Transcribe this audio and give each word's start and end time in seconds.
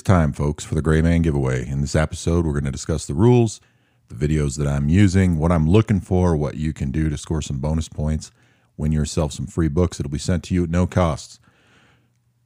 Is 0.00 0.04
time, 0.04 0.32
folks, 0.32 0.64
for 0.64 0.74
the 0.74 0.80
Gray 0.80 1.02
Man 1.02 1.20
giveaway. 1.20 1.68
In 1.68 1.82
this 1.82 1.94
episode, 1.94 2.46
we're 2.46 2.54
going 2.54 2.64
to 2.64 2.70
discuss 2.70 3.04
the 3.04 3.12
rules, 3.12 3.60
the 4.08 4.14
videos 4.14 4.56
that 4.56 4.66
I'm 4.66 4.88
using, 4.88 5.36
what 5.36 5.52
I'm 5.52 5.68
looking 5.68 6.00
for, 6.00 6.34
what 6.34 6.54
you 6.54 6.72
can 6.72 6.90
do 6.90 7.10
to 7.10 7.18
score 7.18 7.42
some 7.42 7.58
bonus 7.58 7.86
points, 7.86 8.30
win 8.78 8.92
yourself 8.92 9.34
some 9.34 9.46
free 9.46 9.68
books. 9.68 10.00
It'll 10.00 10.08
be 10.08 10.16
sent 10.16 10.42
to 10.44 10.54
you 10.54 10.64
at 10.64 10.70
no 10.70 10.86
cost. 10.86 11.38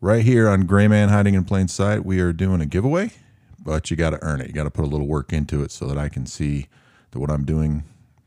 Right 0.01 0.25
here 0.25 0.49
on 0.49 0.67
Gray 0.67 0.89
Man 0.89 1.11
Hiding 1.11 1.35
in 1.35 1.45
Plain 1.45 1.69
Sight, 1.69 2.05
we 2.05 2.19
are 2.19 2.33
doing 2.33 2.61
a 2.61 2.67
giveaway, 2.67 3.13
but 3.57 3.89
you 3.89 3.97
got 3.97 4.11
to 4.11 4.19
earn 4.25 4.41
it. 4.41 4.49
You 4.49 4.53
got 4.53 4.65
to 4.65 4.71
put 4.71 4.85
a 4.85 4.89
little 4.89 5.07
work 5.07 5.33
into 5.33 5.63
it 5.63 5.71
so 5.71 5.87
that 5.87 5.97
I 5.97 6.09
can 6.09 6.27
see 6.27 6.67
that 7.13 7.21
what 7.21 7.31
I'm 7.31 7.45
doing, 7.45 7.85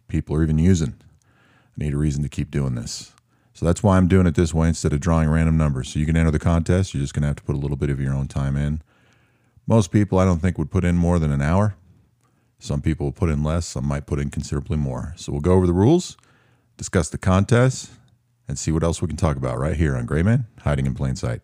people 0.07 0.37
are 0.37 0.43
even 0.43 0.57
using. 0.57 0.95
I 1.77 1.83
need 1.83 1.93
a 1.93 1.97
reason 1.97 2.23
to 2.23 2.29
keep 2.29 2.49
doing 2.49 2.75
this. 2.75 3.11
So 3.53 3.65
that's 3.65 3.83
why 3.83 3.97
I'm 3.97 4.07
doing 4.07 4.25
it 4.25 4.35
this 4.35 4.53
way 4.53 4.69
instead 4.69 4.93
of 4.93 5.01
drawing 5.01 5.27
random 5.27 5.57
numbers. 5.57 5.89
So 5.89 5.99
you 5.99 6.05
can 6.05 6.15
enter 6.15 6.31
the 6.31 6.39
contest. 6.39 6.93
You're 6.93 7.03
just 7.03 7.13
going 7.13 7.23
to 7.23 7.27
have 7.27 7.35
to 7.35 7.43
put 7.43 7.55
a 7.55 7.59
little 7.59 7.75
bit 7.75 7.89
of 7.89 7.99
your 7.99 8.13
own 8.13 8.29
time 8.29 8.55
in. 8.55 8.81
Most 9.69 9.91
people, 9.91 10.17
I 10.17 10.23
don't 10.23 10.39
think, 10.39 10.57
would 10.57 10.71
put 10.71 10.85
in 10.85 10.95
more 10.95 11.19
than 11.19 11.29
an 11.29 11.41
hour. 11.41 11.75
Some 12.57 12.81
people 12.81 13.07
will 13.07 13.11
put 13.11 13.29
in 13.29 13.43
less, 13.43 13.65
some 13.65 13.85
might 13.85 14.05
put 14.05 14.17
in 14.17 14.29
considerably 14.29 14.77
more. 14.77 15.13
So 15.17 15.33
we'll 15.33 15.41
go 15.41 15.51
over 15.55 15.67
the 15.67 15.73
rules, 15.73 16.15
discuss 16.77 17.09
the 17.09 17.17
contest, 17.17 17.91
and 18.47 18.57
see 18.57 18.71
what 18.71 18.81
else 18.81 19.01
we 19.01 19.09
can 19.09 19.17
talk 19.17 19.35
about 19.35 19.59
right 19.59 19.75
here 19.75 19.97
on 19.97 20.05
Gray 20.05 20.23
Man 20.23 20.45
Hiding 20.61 20.85
in 20.85 20.95
Plain 20.95 21.17
Sight. 21.17 21.41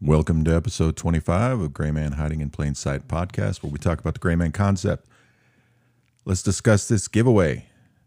Welcome 0.00 0.44
to 0.44 0.56
episode 0.56 0.96
25 0.96 1.60
of 1.60 1.74
Gray 1.74 1.90
Man 1.90 2.12
Hiding 2.12 2.40
in 2.40 2.48
Plain 2.48 2.74
Sight 2.74 3.06
podcast, 3.06 3.62
where 3.62 3.70
we 3.70 3.78
talk 3.78 4.00
about 4.00 4.14
the 4.14 4.20
Gray 4.20 4.34
Man 4.34 4.52
concept 4.52 5.06
let's 6.28 6.42
discuss 6.42 6.86
this 6.86 7.08
giveaway. 7.08 7.64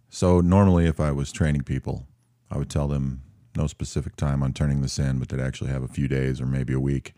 So, 0.08 0.42
normally, 0.42 0.86
if 0.86 1.00
I 1.00 1.12
was 1.12 1.32
training 1.32 1.64
people, 1.64 2.06
I 2.52 2.58
would 2.60 2.70
tell 2.70 2.88
them 2.88 3.24
no 3.58 3.66
specific 3.66 4.16
time 4.16 4.44
on 4.44 4.54
turning 4.54 4.84
this 4.84 5.00
in, 5.00 5.18
but 5.18 5.30
they'd 5.30 5.42
actually 5.42 5.72
have 5.72 5.82
a 5.82 5.88
few 5.88 6.08
days 6.08 6.40
or 6.40 6.46
maybe 6.46 6.72
a 6.72 6.80
week. 6.80 7.16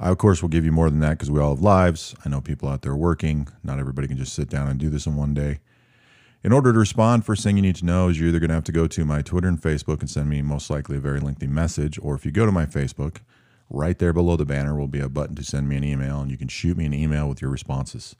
I, 0.00 0.08
of 0.08 0.18
course, 0.18 0.42
will 0.42 0.48
give 0.48 0.64
you 0.64 0.72
more 0.72 0.90
than 0.90 0.98
that 0.98 1.10
because 1.10 1.30
we 1.30 1.38
all 1.38 1.54
have 1.54 1.62
lives. 1.62 2.16
I 2.24 2.28
know 2.28 2.40
people 2.40 2.68
out 2.68 2.82
there 2.82 2.96
working. 2.96 3.46
Not 3.62 3.78
everybody 3.78 4.08
can 4.08 4.16
just 4.16 4.34
sit 4.34 4.50
down 4.50 4.68
and 4.68 4.80
do 4.80 4.90
this 4.90 5.06
in 5.06 5.14
one 5.14 5.32
day. 5.32 5.60
In 6.42 6.52
order 6.52 6.72
to 6.72 6.78
respond, 6.78 7.24
first 7.24 7.44
thing 7.44 7.54
you 7.54 7.62
need 7.62 7.76
to 7.76 7.86
know 7.86 8.08
is 8.08 8.18
you're 8.18 8.28
either 8.28 8.40
going 8.40 8.50
to 8.50 8.56
have 8.56 8.64
to 8.64 8.72
go 8.72 8.88
to 8.88 9.04
my 9.04 9.22
Twitter 9.22 9.48
and 9.48 9.62
Facebook 9.62 10.00
and 10.00 10.10
send 10.10 10.28
me 10.28 10.42
most 10.42 10.70
likely 10.70 10.96
a 10.96 11.00
very 11.00 11.20
lengthy 11.20 11.46
message, 11.46 12.00
or 12.02 12.16
if 12.16 12.26
you 12.26 12.32
go 12.32 12.44
to 12.44 12.52
my 12.52 12.66
Facebook, 12.66 13.18
right 13.70 13.98
there 13.98 14.12
below 14.12 14.36
the 14.36 14.44
banner 14.44 14.76
will 14.76 14.88
be 14.88 15.00
a 15.00 15.08
button 15.08 15.36
to 15.36 15.44
send 15.44 15.68
me 15.68 15.76
an 15.76 15.84
email, 15.84 16.20
and 16.20 16.32
you 16.32 16.36
can 16.36 16.48
shoot 16.48 16.76
me 16.76 16.84
an 16.84 16.94
email 16.94 17.28
with 17.28 17.40
your 17.40 17.50
responses. 17.50 18.16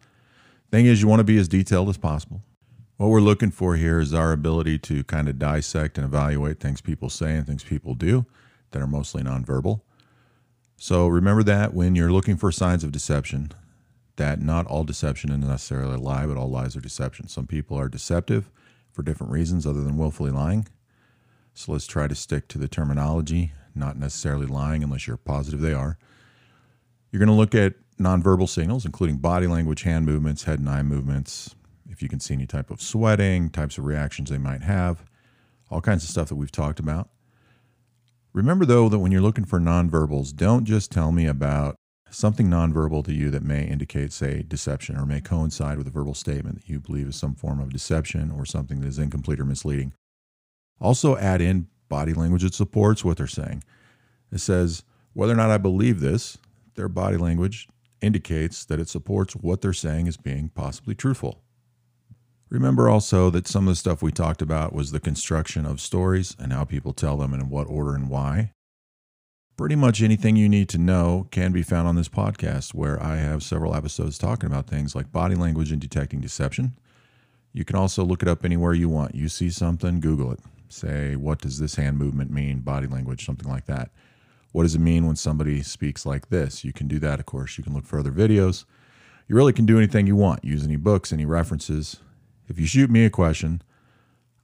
Thing 0.70 0.86
is, 0.86 1.00
you 1.00 1.08
want 1.08 1.20
to 1.20 1.24
be 1.24 1.38
as 1.38 1.48
detailed 1.48 1.88
as 1.88 1.96
possible. 1.96 2.42
What 2.96 3.08
we're 3.08 3.20
looking 3.20 3.50
for 3.50 3.76
here 3.76 4.00
is 4.00 4.12
our 4.14 4.32
ability 4.32 4.78
to 4.80 5.04
kind 5.04 5.28
of 5.28 5.38
dissect 5.38 5.98
and 5.98 6.04
evaluate 6.04 6.60
things 6.60 6.80
people 6.80 7.10
say 7.10 7.36
and 7.36 7.46
things 7.46 7.62
people 7.62 7.94
do 7.94 8.26
that 8.70 8.82
are 8.82 8.86
mostly 8.86 9.22
nonverbal. 9.22 9.82
So 10.76 11.06
remember 11.06 11.42
that 11.44 11.72
when 11.72 11.94
you're 11.94 12.12
looking 12.12 12.36
for 12.36 12.50
signs 12.50 12.84
of 12.84 12.92
deception, 12.92 13.52
that 14.16 14.40
not 14.40 14.66
all 14.66 14.82
deception 14.82 15.30
is 15.30 15.38
necessarily 15.38 15.94
a 15.94 15.98
lie, 15.98 16.26
but 16.26 16.36
all 16.36 16.50
lies 16.50 16.74
are 16.74 16.80
deception. 16.80 17.28
Some 17.28 17.46
people 17.46 17.78
are 17.78 17.88
deceptive 17.88 18.50
for 18.92 19.02
different 19.02 19.32
reasons 19.32 19.66
other 19.66 19.82
than 19.82 19.96
willfully 19.96 20.30
lying. 20.30 20.66
So 21.54 21.72
let's 21.72 21.86
try 21.86 22.08
to 22.08 22.14
stick 22.14 22.48
to 22.48 22.58
the 22.58 22.68
terminology, 22.68 23.52
not 23.74 23.98
necessarily 23.98 24.46
lying 24.46 24.82
unless 24.82 25.06
you're 25.06 25.16
positive 25.16 25.60
they 25.60 25.74
are. 25.74 25.98
You're 27.10 27.20
going 27.20 27.28
to 27.28 27.34
look 27.34 27.54
at 27.54 27.74
nonverbal 27.98 28.48
signals, 28.48 28.84
including 28.84 29.18
body 29.18 29.46
language, 29.46 29.82
hand 29.82 30.06
movements, 30.06 30.44
head 30.44 30.58
and 30.58 30.68
eye 30.68 30.82
movements, 30.82 31.54
if 31.90 32.02
you 32.02 32.08
can 32.08 32.20
see 32.20 32.34
any 32.34 32.46
type 32.46 32.70
of 32.70 32.80
sweating, 32.82 33.48
types 33.48 33.78
of 33.78 33.84
reactions 33.84 34.30
they 34.30 34.38
might 34.38 34.62
have, 34.62 35.04
all 35.70 35.80
kinds 35.80 36.04
of 36.04 36.10
stuff 36.10 36.28
that 36.28 36.36
we've 36.36 36.52
talked 36.52 36.78
about. 36.78 37.08
Remember, 38.32 38.66
though, 38.66 38.88
that 38.90 38.98
when 38.98 39.12
you're 39.12 39.22
looking 39.22 39.46
for 39.46 39.58
nonverbals, 39.58 40.34
don't 40.34 40.64
just 40.64 40.92
tell 40.92 41.10
me 41.10 41.26
about 41.26 41.76
something 42.10 42.48
nonverbal 42.48 43.04
to 43.04 43.14
you 43.14 43.30
that 43.30 43.42
may 43.42 43.64
indicate, 43.64 44.12
say, 44.12 44.42
deception 44.46 44.96
or 44.96 45.06
may 45.06 45.20
coincide 45.20 45.78
with 45.78 45.86
a 45.86 45.90
verbal 45.90 46.14
statement 46.14 46.56
that 46.56 46.68
you 46.68 46.78
believe 46.78 47.08
is 47.08 47.16
some 47.16 47.34
form 47.34 47.60
of 47.60 47.72
deception 47.72 48.30
or 48.30 48.44
something 48.44 48.80
that 48.80 48.88
is 48.88 48.98
incomplete 48.98 49.40
or 49.40 49.44
misleading. 49.44 49.92
Also, 50.80 51.16
add 51.16 51.40
in 51.40 51.66
body 51.88 52.12
language 52.12 52.42
that 52.42 52.54
supports 52.54 53.04
what 53.04 53.16
they're 53.16 53.26
saying. 53.26 53.64
It 54.30 54.38
says, 54.38 54.84
whether 55.14 55.32
or 55.32 55.36
not 55.36 55.50
I 55.50 55.58
believe 55.58 56.00
this, 56.00 56.36
their 56.74 56.88
body 56.88 57.16
language 57.16 57.68
indicates 58.00 58.64
that 58.64 58.80
it 58.80 58.88
supports 58.88 59.34
what 59.34 59.60
they're 59.60 59.72
saying 59.72 60.08
as 60.08 60.16
being 60.16 60.48
possibly 60.50 60.94
truthful. 60.94 61.42
Remember 62.48 62.88
also 62.88 63.28
that 63.30 63.48
some 63.48 63.66
of 63.66 63.72
the 63.72 63.76
stuff 63.76 64.02
we 64.02 64.12
talked 64.12 64.40
about 64.40 64.72
was 64.72 64.92
the 64.92 65.00
construction 65.00 65.66
of 65.66 65.80
stories 65.80 66.36
and 66.38 66.52
how 66.52 66.64
people 66.64 66.92
tell 66.92 67.16
them 67.16 67.32
and 67.32 67.42
in 67.42 67.48
what 67.48 67.68
order 67.68 67.94
and 67.94 68.08
why. 68.08 68.52
Pretty 69.56 69.74
much 69.74 70.02
anything 70.02 70.36
you 70.36 70.48
need 70.48 70.68
to 70.68 70.78
know 70.78 71.26
can 71.30 71.50
be 71.50 71.62
found 71.62 71.88
on 71.88 71.96
this 71.96 72.10
podcast, 72.10 72.74
where 72.74 73.02
I 73.02 73.16
have 73.16 73.42
several 73.42 73.74
episodes 73.74 74.18
talking 74.18 74.48
about 74.48 74.66
things 74.68 74.94
like 74.94 75.10
body 75.10 75.34
language 75.34 75.72
and 75.72 75.80
detecting 75.80 76.20
deception. 76.20 76.76
You 77.52 77.64
can 77.64 77.74
also 77.74 78.04
look 78.04 78.22
it 78.22 78.28
up 78.28 78.44
anywhere 78.44 78.74
you 78.74 78.90
want. 78.90 79.14
You 79.14 79.28
see 79.28 79.48
something, 79.48 79.98
Google 79.98 80.30
it. 80.32 80.40
Say, 80.68 81.16
what 81.16 81.40
does 81.40 81.58
this 81.58 81.76
hand 81.76 81.96
movement 81.96 82.30
mean? 82.30 82.60
Body 82.60 82.86
language, 82.86 83.24
something 83.24 83.48
like 83.48 83.64
that. 83.64 83.90
What 84.52 84.62
does 84.62 84.74
it 84.74 84.80
mean 84.80 85.06
when 85.06 85.16
somebody 85.16 85.62
speaks 85.62 86.06
like 86.06 86.28
this? 86.28 86.64
You 86.64 86.72
can 86.72 86.88
do 86.88 86.98
that, 87.00 87.20
of 87.20 87.26
course. 87.26 87.58
You 87.58 87.64
can 87.64 87.74
look 87.74 87.84
for 87.84 87.98
other 87.98 88.10
videos. 88.10 88.64
You 89.28 89.36
really 89.36 89.52
can 89.52 89.66
do 89.66 89.76
anything 89.76 90.06
you 90.06 90.16
want. 90.16 90.44
Use 90.44 90.64
any 90.64 90.76
books, 90.76 91.12
any 91.12 91.26
references. 91.26 91.96
If 92.48 92.58
you 92.58 92.66
shoot 92.66 92.90
me 92.90 93.04
a 93.04 93.10
question, 93.10 93.62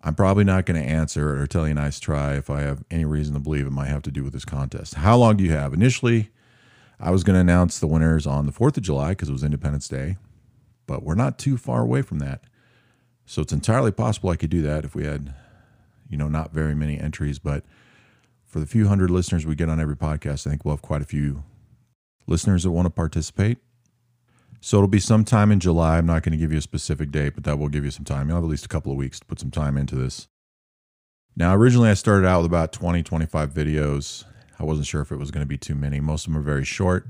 I'm 0.03 0.15
probably 0.15 0.45
not 0.45 0.67
going 0.67 0.83
to 0.83 0.89
answer 0.89 1.37
it 1.37 1.41
or 1.41 1.47
tell 1.47 1.69
you 1.69 1.75
nice 1.75 2.01
try 2.01 2.35
if 2.35 2.51
I 2.51 2.63
have 2.63 2.85
any 2.91 3.05
reason 3.05 3.35
to 3.35 3.41
believe 3.41 3.67
it 3.67 3.71
might 3.73 3.87
have 3.87 4.03
to 4.03 4.11
do 4.11 4.25
with 4.25 4.33
this 4.33 4.45
contest. 4.45 4.95
How 4.95 5.17
long 5.17 5.37
do 5.37 5.45
you 5.45 5.53
have? 5.53 5.73
Initially, 5.73 6.31
I 6.99 7.11
was 7.11 7.23
going 7.23 7.34
to 7.34 7.41
announce 7.41 7.79
the 7.79 7.87
winners 7.87 8.27
on 8.27 8.47
the 8.47 8.53
4th 8.53 8.77
of 8.77 8.83
July 8.83 9.11
because 9.11 9.29
it 9.29 9.33
was 9.33 9.45
Independence 9.45 9.89
Day, 9.89 10.17
but 10.87 11.05
we're 11.05 11.15
not 11.15 11.39
too 11.39 11.57
far 11.57 11.83
away 11.83 12.03
from 12.03 12.19
that. 12.19 12.43
So 13.25 13.43
it's 13.43 13.53
entirely 13.53 13.93
possible 13.93 14.31
I 14.31 14.37
could 14.37 14.51
do 14.51 14.63
that 14.63 14.84
if 14.84 14.95
we 14.97 15.05
had, 15.05 15.33
you 16.09 16.17
know, 16.17 16.29
not 16.29 16.53
very 16.53 16.75
many 16.75 16.99
entries, 16.99 17.39
but 17.39 17.65
for 18.53 18.61
the 18.61 18.67
few 18.67 18.87
hundred 18.87 19.11
listeners 19.11 19.47
we 19.47 19.55
get 19.55 19.71
on 19.71 19.81
every 19.81 19.97
podcast, 19.97 20.47
I 20.47 20.51
think 20.51 20.63
we'll 20.63 20.75
have 20.75 20.83
quite 20.83 21.01
a 21.01 21.07
few 21.07 21.43
listeners 22.27 22.65
that 22.65 22.71
want 22.71 22.85
to 22.85 22.91
participate. 22.91 23.57
So 24.61 24.77
it'll 24.77 24.89
be 24.89 25.01
sometime 25.01 25.51
in 25.51 25.59
July. 25.59 25.97
I'm 25.97 26.05
not 26.05 26.23
going 26.23 26.33
to 26.33 26.39
give 26.39 26.53
you 26.53 26.59
a 26.59 26.63
specific 26.63 27.11
date, 27.11 27.31
but 27.35 27.45
that 27.45 27.59
will 27.59 27.71
give 27.71 27.83
you 27.83 27.91
some 27.91 28.05
time. 28.05 28.29
You'll 28.29 28.37
have 28.37 28.45
at 28.45 28.51
least 28.51 28.67
a 28.67 28.69
couple 28.69 28.93
of 28.93 28.99
weeks 28.99 29.19
to 29.21 29.27
put 29.27 29.41
some 29.41 29.51
time 29.51 29.79
into 29.79 29.97
this. 29.97 30.29
Now, 31.35 31.55
originally 31.55 31.89
I 31.89 31.95
started 31.95 32.27
out 32.27 32.43
with 32.43 32.47
about 32.47 32.75
20, 32.75 33.03
25 33.03 33.55
videos. 33.55 34.25
I 34.59 34.65
wasn't 34.65 34.87
sure 34.87 35.01
if 35.01 35.11
it 35.11 35.17
was 35.17 35.31
going 35.31 35.43
to 35.43 35.49
be 35.49 35.57
too 35.57 35.75
many. 35.75 35.99
Most 35.99 36.27
of 36.27 36.33
them 36.34 36.39
are 36.39 36.45
very 36.45 36.65
short. 36.65 37.09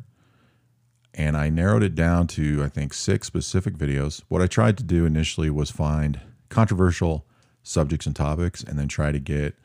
And 1.13 1.37
I 1.37 1.51
narrowed 1.51 1.83
it 1.83 1.97
down 1.97 2.29
to, 2.29 2.63
I 2.63 2.69
think, 2.69 2.95
six 2.95 3.27
specific 3.27 3.75
videos. 3.75 4.23
What 4.29 4.43
I 4.43 4.47
tried 4.47 4.79
to 4.79 4.85
do 4.85 5.07
initially 5.07 5.51
was 5.51 5.73
find 5.73 6.21
controversial 6.51 7.27
subjects 7.65 8.07
and 8.07 8.15
topics 8.15 8.63
and 8.63 8.79
then 8.79 8.87
try 8.87 9.11
to 9.11 9.19
get 9.19 9.57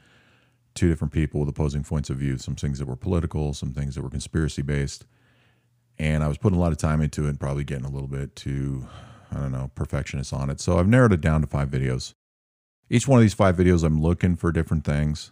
two 0.78 0.90
different 0.90 1.12
people 1.12 1.40
with 1.42 1.50
opposing 1.50 1.84
points 1.84 2.10
of 2.10 2.18
view, 2.18 2.38
some 2.38 2.56
things 2.56 2.80
that 2.80 2.88
were 2.88 2.96
political, 2.96 3.54
some 3.54 3.74
things 3.74 3.96
that 3.96 4.02
were 4.04 4.10
conspiracy 4.10 4.62
based. 4.62 5.06
And 6.00 6.24
I 6.24 6.28
was 6.28 6.38
putting 6.38 6.58
a 6.58 6.62
lot 6.62 6.72
of 6.72 6.78
time 6.78 7.02
into 7.02 7.26
it 7.26 7.30
and 7.30 7.40
probably 7.40 7.64
getting 7.64 7.86
a 7.86 7.90
little 7.90 8.08
bit 8.08 8.36
too, 8.36 8.88
I 9.32 9.40
don't 9.40 9.52
know, 9.52 9.72
perfectionist 9.76 10.32
on 10.32 10.50
it. 10.50 10.62
So 10.62 10.78
I've 10.78 10.88
narrowed 10.88 11.14
it 11.14 11.22
down 11.22 11.42
to 11.42 11.48
five 11.48 11.70
videos. 11.70 12.14
Each 12.90 13.08
one 13.08 13.20
of 13.20 13.24
these 13.24 13.34
five 13.34 13.58
videos, 13.58 13.84
I'm 13.84 14.02
looking 14.02 14.36
for 14.36 14.52
different 14.52 14.86
things, 14.86 15.32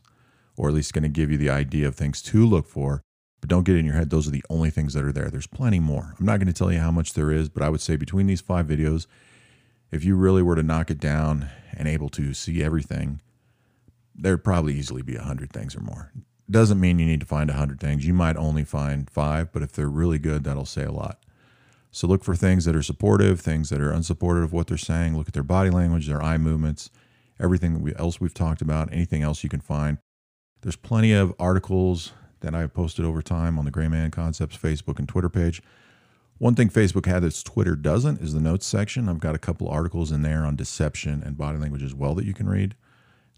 or 0.58 0.68
at 0.68 0.74
least 0.74 0.94
going 0.94 1.04
to 1.04 1.10
give 1.10 1.32
you 1.32 1.38
the 1.38 1.50
idea 1.50 1.88
of 1.88 1.96
things 1.96 2.22
to 2.24 2.46
look 2.46 2.68
for. 2.68 3.02
But 3.40 3.50
don't 3.50 3.64
get 3.64 3.76
in 3.76 3.86
your 3.86 3.94
head, 3.94 4.10
those 4.10 4.28
are 4.28 4.32
the 4.32 4.44
only 4.50 4.72
things 4.72 4.94
that 4.94 5.04
are 5.04 5.12
there. 5.12 5.30
There's 5.30 5.48
plenty 5.48 5.80
more. 5.80 6.16
I'm 6.20 6.26
not 6.26 6.40
going 6.40 6.48
to 6.48 6.54
tell 6.54 6.72
you 6.72 6.80
how 6.80 6.92
much 6.92 7.14
there 7.14 7.32
is, 7.32 7.48
but 7.48 7.62
I 7.62 7.70
would 7.70 7.82
say 7.82 7.96
between 7.96 8.26
these 8.26 8.42
five 8.42 8.66
videos, 8.66 9.06
if 9.92 10.04
you 10.04 10.16
really 10.16 10.42
were 10.42 10.56
to 10.56 10.64
knock 10.64 10.90
it 10.90 11.00
down 11.00 11.50
and 11.74 11.88
able 11.88 12.10
to 12.10 12.34
see 12.34 12.64
everything, 12.64 13.22
there'd 14.18 14.44
probably 14.44 14.76
easily 14.76 15.02
be 15.02 15.16
a 15.16 15.24
hundred 15.24 15.52
things 15.52 15.76
or 15.76 15.82
more. 15.82 16.12
Doesn't 16.50 16.80
mean 16.80 17.00
you 17.00 17.06
need 17.06 17.20
to 17.22 17.26
find 17.26 17.50
a 17.50 17.54
hundred 17.54 17.80
things. 17.80 18.06
You 18.06 18.14
might 18.14 18.38
only 18.38 18.64
find 18.64 19.10
five, 19.10 19.52
but 19.52 19.62
if 19.62 19.72
they're 19.72 19.90
really 19.90 20.20
good, 20.20 20.44
that'll 20.44 20.66
say 20.66 20.84
a 20.84 20.92
lot. 20.92 21.20
So 21.92 22.08
look 22.08 22.24
for 22.24 22.36
things 22.36 22.66
that 22.66 22.76
are 22.76 22.84
supportive, 22.84 23.40
things 23.40 23.70
that 23.70 23.82
are 23.82 23.92
unsupportive 23.92 24.44
of 24.44 24.54
what 24.54 24.68
they're 24.68 24.78
saying. 24.78 25.18
Look 25.18 25.28
at 25.28 25.34
their 25.34 25.44
body 25.44 25.70
language, 25.70 26.08
their 26.08 26.22
eye 26.22 26.38
movements, 26.38 26.90
everything 27.40 27.94
else 27.98 28.20
we've 28.20 28.34
talked 28.34 28.62
about, 28.62 28.92
anything 28.92 29.24
else 29.24 29.44
you 29.44 29.50
can 29.50 29.62
find. 29.62 29.98
There's 30.62 30.76
plenty 30.76 31.14
of 31.14 31.34
articles 31.40 32.12
that 32.42 32.54
I've 32.54 32.74
posted 32.74 33.06
over 33.06 33.22
time 33.22 33.58
on 33.58 33.66
the 33.66 33.72
Gray 33.72 33.88
Man 33.88 34.12
Concepts 34.12 34.58
Facebook 34.58 35.00
and 35.00 35.08
Twitter 35.08 35.30
page. 35.30 35.62
One 36.38 36.54
thing 36.54 36.70
Facebook 36.70 37.06
had 37.06 37.24
that 37.24 37.42
Twitter 37.46 37.76
doesn't 37.76 38.20
is 38.20 38.34
the 38.34 38.42
notes 38.42 38.66
section. 38.66 39.08
I've 39.08 39.22
got 39.22 39.36
a 39.36 39.40
couple 39.40 39.70
articles 39.70 40.12
in 40.12 40.22
there 40.22 40.44
on 40.44 40.58
deception 40.58 41.24
and 41.24 41.38
body 41.38 41.58
language 41.58 41.84
as 41.84 41.96
well 41.96 42.14
that 42.16 42.26
you 42.26 42.34
can 42.34 42.50
read 42.50 42.76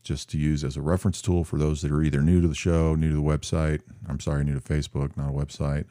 just 0.07 0.29
to 0.29 0.37
use 0.37 0.63
as 0.63 0.77
a 0.77 0.81
reference 0.81 1.21
tool 1.21 1.43
for 1.43 1.57
those 1.57 1.81
that 1.81 1.91
are 1.91 2.01
either 2.01 2.21
new 2.21 2.41
to 2.41 2.47
the 2.47 2.55
show, 2.55 2.95
new 2.95 3.09
to 3.09 3.15
the 3.15 3.21
website. 3.21 3.81
I'm 4.07 4.19
sorry, 4.19 4.43
new 4.43 4.59
to 4.59 4.61
Facebook, 4.61 5.15
not 5.17 5.29
a 5.29 5.33
website, 5.33 5.85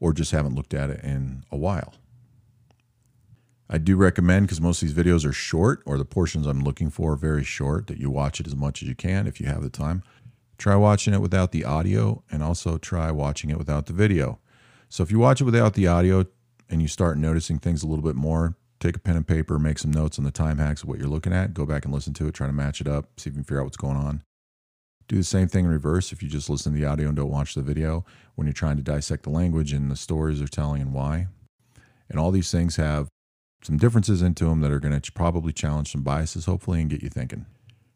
or 0.00 0.12
just 0.12 0.30
haven't 0.30 0.54
looked 0.54 0.72
at 0.72 0.90
it 0.90 1.02
in 1.02 1.44
a 1.50 1.56
while. 1.56 1.94
I 3.68 3.78
do 3.78 3.96
recommend 3.96 4.46
because 4.46 4.60
most 4.60 4.80
of 4.80 4.88
these 4.88 4.96
videos 4.96 5.26
are 5.26 5.32
short, 5.32 5.82
or 5.84 5.98
the 5.98 6.04
portions 6.04 6.46
I'm 6.46 6.62
looking 6.62 6.88
for 6.88 7.12
are 7.14 7.16
very 7.16 7.42
short, 7.42 7.88
that 7.88 7.98
you 7.98 8.10
watch 8.10 8.38
it 8.38 8.46
as 8.46 8.54
much 8.54 8.80
as 8.82 8.88
you 8.88 8.94
can 8.94 9.26
if 9.26 9.40
you 9.40 9.46
have 9.46 9.62
the 9.62 9.70
time. 9.70 10.04
Try 10.56 10.76
watching 10.76 11.12
it 11.12 11.20
without 11.20 11.50
the 11.50 11.64
audio, 11.64 12.22
and 12.30 12.42
also 12.42 12.78
try 12.78 13.10
watching 13.10 13.50
it 13.50 13.58
without 13.58 13.86
the 13.86 13.92
video. 13.92 14.38
So 14.88 15.02
if 15.02 15.10
you 15.10 15.18
watch 15.18 15.40
it 15.40 15.44
without 15.44 15.74
the 15.74 15.88
audio 15.88 16.26
and 16.70 16.80
you 16.80 16.86
start 16.86 17.18
noticing 17.18 17.58
things 17.58 17.82
a 17.82 17.88
little 17.88 18.04
bit 18.04 18.14
more, 18.14 18.56
take 18.80 18.96
a 18.96 19.00
pen 19.00 19.16
and 19.16 19.26
paper, 19.26 19.58
make 19.58 19.78
some 19.78 19.90
notes 19.90 20.18
on 20.18 20.24
the 20.24 20.30
time 20.30 20.58
hacks 20.58 20.82
of 20.82 20.88
what 20.88 20.98
you're 20.98 21.08
looking 21.08 21.32
at, 21.32 21.54
go 21.54 21.66
back 21.66 21.84
and 21.84 21.94
listen 21.94 22.12
to 22.14 22.28
it, 22.28 22.34
try 22.34 22.46
to 22.46 22.52
match 22.52 22.80
it 22.80 22.88
up, 22.88 23.08
see 23.18 23.30
if 23.30 23.34
you 23.34 23.38
can 23.38 23.44
figure 23.44 23.60
out 23.60 23.64
what's 23.64 23.76
going 23.76 23.96
on. 23.96 24.22
Do 25.08 25.16
the 25.16 25.24
same 25.24 25.48
thing 25.48 25.64
in 25.64 25.70
reverse 25.70 26.12
if 26.12 26.22
you 26.22 26.28
just 26.28 26.50
listen 26.50 26.72
to 26.72 26.78
the 26.78 26.84
audio 26.84 27.08
and 27.08 27.16
don't 27.16 27.30
watch 27.30 27.54
the 27.54 27.62
video 27.62 28.04
when 28.34 28.46
you're 28.46 28.52
trying 28.52 28.76
to 28.76 28.82
dissect 28.82 29.22
the 29.22 29.30
language 29.30 29.72
and 29.72 29.90
the 29.90 29.96
stories 29.96 30.40
they're 30.40 30.48
telling 30.48 30.82
and 30.82 30.92
why. 30.92 31.28
And 32.10 32.18
all 32.18 32.30
these 32.30 32.50
things 32.50 32.76
have 32.76 33.08
some 33.62 33.76
differences 33.78 34.20
into 34.20 34.44
them 34.46 34.60
that 34.60 34.72
are 34.72 34.80
going 34.80 34.98
to 34.98 35.12
probably 35.12 35.52
challenge 35.52 35.92
some 35.92 36.02
biases, 36.02 36.46
hopefully, 36.46 36.80
and 36.80 36.90
get 36.90 37.02
you 37.02 37.08
thinking. 37.08 37.46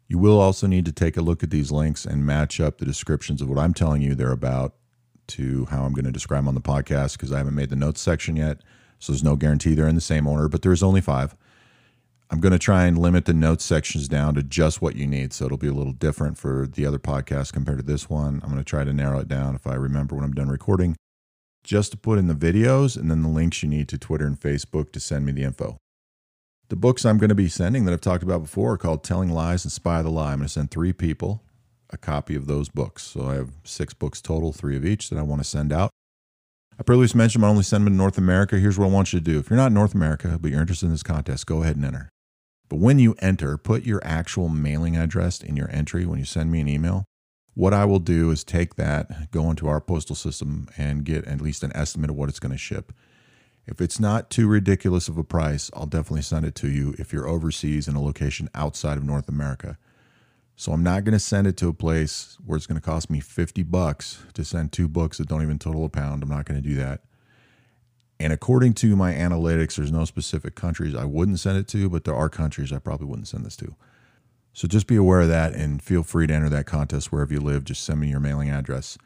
You 0.09 0.19
will 0.19 0.41
also 0.41 0.67
need 0.67 0.85
to 0.87 0.93
take 0.93 1.17
a 1.17 1.23
look 1.23 1.43
at 1.43 1.51
these 1.51 1.71
links 1.71 2.05
and 2.05 2.27
match 2.27 2.61
up 2.61 2.79
the 2.79 2.85
descriptions 2.85 3.43
of 3.43 3.49
what 3.49 3.59
I'm 3.59 3.75
telling 3.75 4.03
you 4.03 4.15
they're 4.15 4.33
about 4.33 4.75
to 5.29 5.67
how 5.67 5.85
I'm 5.85 5.93
going 5.93 6.05
to 6.05 6.11
describe 6.11 6.41
them 6.41 6.49
on 6.49 6.55
the 6.55 6.61
podcast 6.61 7.13
because 7.13 7.33
I 7.33 7.39
haven't 7.39 7.55
made 7.55 7.71
the 7.71 7.77
notes 7.77 8.01
section 8.01 8.37
yet. 8.37 8.63
So 9.01 9.13
there's 9.13 9.25
no 9.25 9.35
guarantee 9.35 9.75
they're 9.75 9.89
in 9.89 9.97
the 9.97 10.01
same 10.01 10.29
order, 10.29 10.49
but 10.49 10.63
there's 10.63 10.83
only 10.83 11.01
five. 11.01 11.35
I'm 12.31 12.39
going 12.39 12.53
to 12.53 12.59
try 12.61 12.85
and 12.85 12.97
limit 12.97 13.25
the 13.25 13.35
notes 13.35 13.65
sections 13.65 14.07
down 14.07 14.35
to 14.37 14.45
just 14.45 14.81
what 14.81 14.95
you 14.95 15.07
need. 15.07 15.33
So 15.33 15.47
it'll 15.47 15.59
be 15.59 15.67
a 15.67 15.73
little 15.73 15.93
different 15.93 16.39
for 16.39 16.69
the 16.71 16.87
other 16.87 17.01
podcast 17.01 17.53
compared 17.53 17.79
to 17.79 17.85
this 17.85 18.09
one. 18.09 18.41
I'm 18.45 18.51
going 18.51 18.63
to 18.63 18.65
try 18.65 18.85
to 18.85 18.93
narrow 18.93 19.19
it 19.19 19.27
down 19.27 19.57
if 19.57 19.67
I 19.67 19.75
remember 19.75 20.15
when 20.15 20.25
I'm 20.25 20.33
done 20.33 20.49
recording 20.49 20.95
just 21.65 21.91
to 21.91 21.99
put 21.99 22.19
in 22.19 22.29
the 22.29 22.35
videos 22.35 22.97
and 22.97 23.11
then 23.11 23.23
the 23.23 23.29
links 23.29 23.63
you 23.63 23.69
need 23.69 23.89
to 23.89 23.99
Twitter 23.99 24.27
and 24.27 24.39
Facebook 24.39 24.93
to 24.93 25.01
send 25.01 25.27
me 25.27 25.33
the 25.33 25.43
info. 25.43 25.77
The 26.69 26.77
books 26.77 27.05
I'm 27.05 27.19
going 27.19 27.31
to 27.31 27.35
be 27.35 27.49
sending 27.49 27.85
that 27.85 27.93
I've 27.93 28.01
talked 28.01 28.23
about 28.23 28.43
before 28.43 28.75
are 28.75 28.79
called 28.79 29.03
Telling 29.03 29.31
Lies 29.31 29.65
and 29.65 29.73
Spy 29.73 30.03
the 30.03 30.09
Lie. 30.09 30.33
I'm 30.33 30.39
going 30.39 30.47
to 30.47 30.53
send 30.53 30.71
three 30.71 30.93
people 30.93 31.43
a 31.93 31.97
copy 31.97 32.37
of 32.37 32.47
those 32.47 32.69
books. 32.69 33.03
So 33.03 33.27
I 33.27 33.35
have 33.35 33.51
six 33.65 33.93
books 33.93 34.21
total, 34.21 34.53
three 34.53 34.77
of 34.77 34.85
each 34.85 35.11
that 35.11 35.19
I 35.19 35.23
want 35.23 35.41
to 35.43 35.49
send 35.49 35.73
out. 35.73 35.91
I 36.81 36.83
previously 36.83 37.19
mentioned 37.19 37.45
I 37.45 37.49
only 37.49 37.63
send 37.63 37.85
them 37.85 37.93
to 37.93 37.97
North 37.99 38.17
America. 38.17 38.59
Here's 38.59 38.79
what 38.79 38.87
I 38.87 38.91
want 38.91 39.13
you 39.13 39.19
to 39.21 39.25
do. 39.25 39.39
If 39.39 39.51
you're 39.51 39.59
not 39.59 39.67
in 39.67 39.75
North 39.75 39.95
America, 39.95 40.39
but 40.41 40.51
you're 40.51 40.63
interested 40.63 40.87
in 40.87 40.93
this 40.93 41.03
contest, 41.03 41.45
go 41.45 41.63
ahead 41.63 41.77
and 41.77 41.85
enter. 41.85 42.09
But 42.71 42.79
when 42.79 42.99
you 42.99 43.15
enter, 43.19 43.59
put 43.59 43.85
your 43.85 44.01
actual 44.03 44.49
mailing 44.49 44.97
address 44.97 45.43
in 45.43 45.59
your 45.59 45.71
entry 45.71 46.07
when 46.07 46.19
you 46.19 46.25
send 46.25 46.51
me 46.51 46.59
an 46.59 46.69
email. 46.69 47.05
What 47.53 47.75
I 47.75 47.85
will 47.85 47.99
do 47.99 48.31
is 48.31 48.45
take 48.45 48.77
that, 48.77 49.31
go 49.31 49.51
into 49.51 49.69
our 49.69 49.83
postal 49.83 50.17
system, 50.17 50.69
and 50.79 51.05
get 51.05 51.27
at 51.27 51.43
least 51.43 51.63
an 51.63 51.73
estimate 51.77 52.09
of 52.09 52.17
what 52.17 52.31
it's 52.31 52.41
going 52.41 52.53
to 52.53 52.59
ship. 52.59 52.95
If 53.67 53.83
it's 53.83 54.01
not 54.01 54.31
too 54.31 54.49
ridiculous 54.49 55.07
of 55.07 55.19
a 55.19 55.23
price, 55.23 55.71
I'll 55.75 55.85
definitely 55.85 56.23
send 56.23 56.47
it 56.47 56.55
to 56.57 56.71
you 56.71 56.95
if 56.99 57.13
you're 57.13 57.29
overseas 57.29 57.89
in 57.89 57.95
a 57.95 58.03
location 58.03 58.49
outside 58.55 58.97
of 58.97 59.05
North 59.05 59.29
America. 59.29 59.77
So 60.61 60.73
I'm 60.73 60.83
not 60.83 61.05
going 61.05 61.15
to 61.15 61.19
send 61.19 61.47
it 61.47 61.57
to 61.57 61.69
a 61.69 61.73
place 61.73 62.37
where 62.45 62.55
it's 62.55 62.67
going 62.67 62.79
to 62.79 62.85
cost 62.85 63.09
me 63.09 63.19
50 63.19 63.63
bucks 63.63 64.23
to 64.35 64.45
send 64.45 64.73
two 64.73 64.89
books 64.89 65.17
that 65.17 65.27
don't 65.27 65.41
even 65.41 65.59
total 65.59 65.87
a 65.87 65.89
pound. 65.89 66.23
I'm 66.23 66.29
not 66.29 66.45
going 66.45 66.63
to 66.63 66.69
do 66.69 66.75
that. 66.75 67.01
And 68.19 68.31
according 68.31 68.75
to 68.75 68.95
my 68.95 69.15
analytics, 69.15 69.77
there's 69.77 69.91
no 69.91 70.05
specific 70.05 70.57
countries 70.57 70.95
I 70.95 71.07
wouldn't 71.07 71.41
send 71.41 71.57
it 71.57 71.67
to, 71.69 71.89
but 71.89 72.05
there 72.05 72.15
are 72.15 72.29
countries 72.29 72.75
I 72.75 72.79
probably 72.79 73.07
wouldn't 73.07 73.29
send 73.29 73.47
this 73.47 73.57
to. 73.57 73.75
So 74.53 74.69
just 74.69 74.87
be 74.87 74.97
aware 74.97 75.23
of 75.23 75.29
that 75.29 75.55
and 75.55 75.83
feel 75.83 76.03
free 76.03 76.27
to 76.27 76.35
enter 76.35 76.51
that 76.51 76.67
contest 76.67 77.11
wherever 77.11 77.33
you 77.33 77.41
live. 77.41 77.65
Just 77.65 77.83
send 77.83 77.99
me 77.99 78.11
your 78.11 78.21
mailing 78.21 78.51
address. 78.51 78.99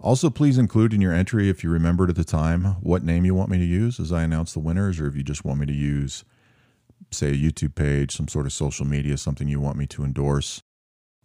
Also, 0.00 0.28
please 0.28 0.58
include 0.58 0.92
in 0.92 1.00
your 1.00 1.14
entry, 1.14 1.48
if 1.48 1.64
you 1.64 1.70
remembered 1.70 2.10
at 2.10 2.16
the 2.16 2.24
time, 2.24 2.76
what 2.82 3.04
name 3.04 3.24
you 3.24 3.34
want 3.34 3.48
me 3.48 3.56
to 3.56 3.64
use 3.64 3.98
as 3.98 4.12
I 4.12 4.24
announce 4.24 4.52
the 4.52 4.60
winners, 4.60 5.00
or 5.00 5.06
if 5.06 5.16
you 5.16 5.22
just 5.22 5.46
want 5.46 5.60
me 5.60 5.64
to 5.64 5.72
use, 5.72 6.26
say, 7.10 7.28
a 7.28 7.32
YouTube 7.32 7.74
page, 7.74 8.16
some 8.16 8.28
sort 8.28 8.46
of 8.46 8.52
social 8.52 8.86
media, 8.86 9.16
something 9.16 9.48
you 9.48 9.60
want 9.60 9.78
me 9.78 9.86
to 9.86 10.04
endorse. 10.04 10.62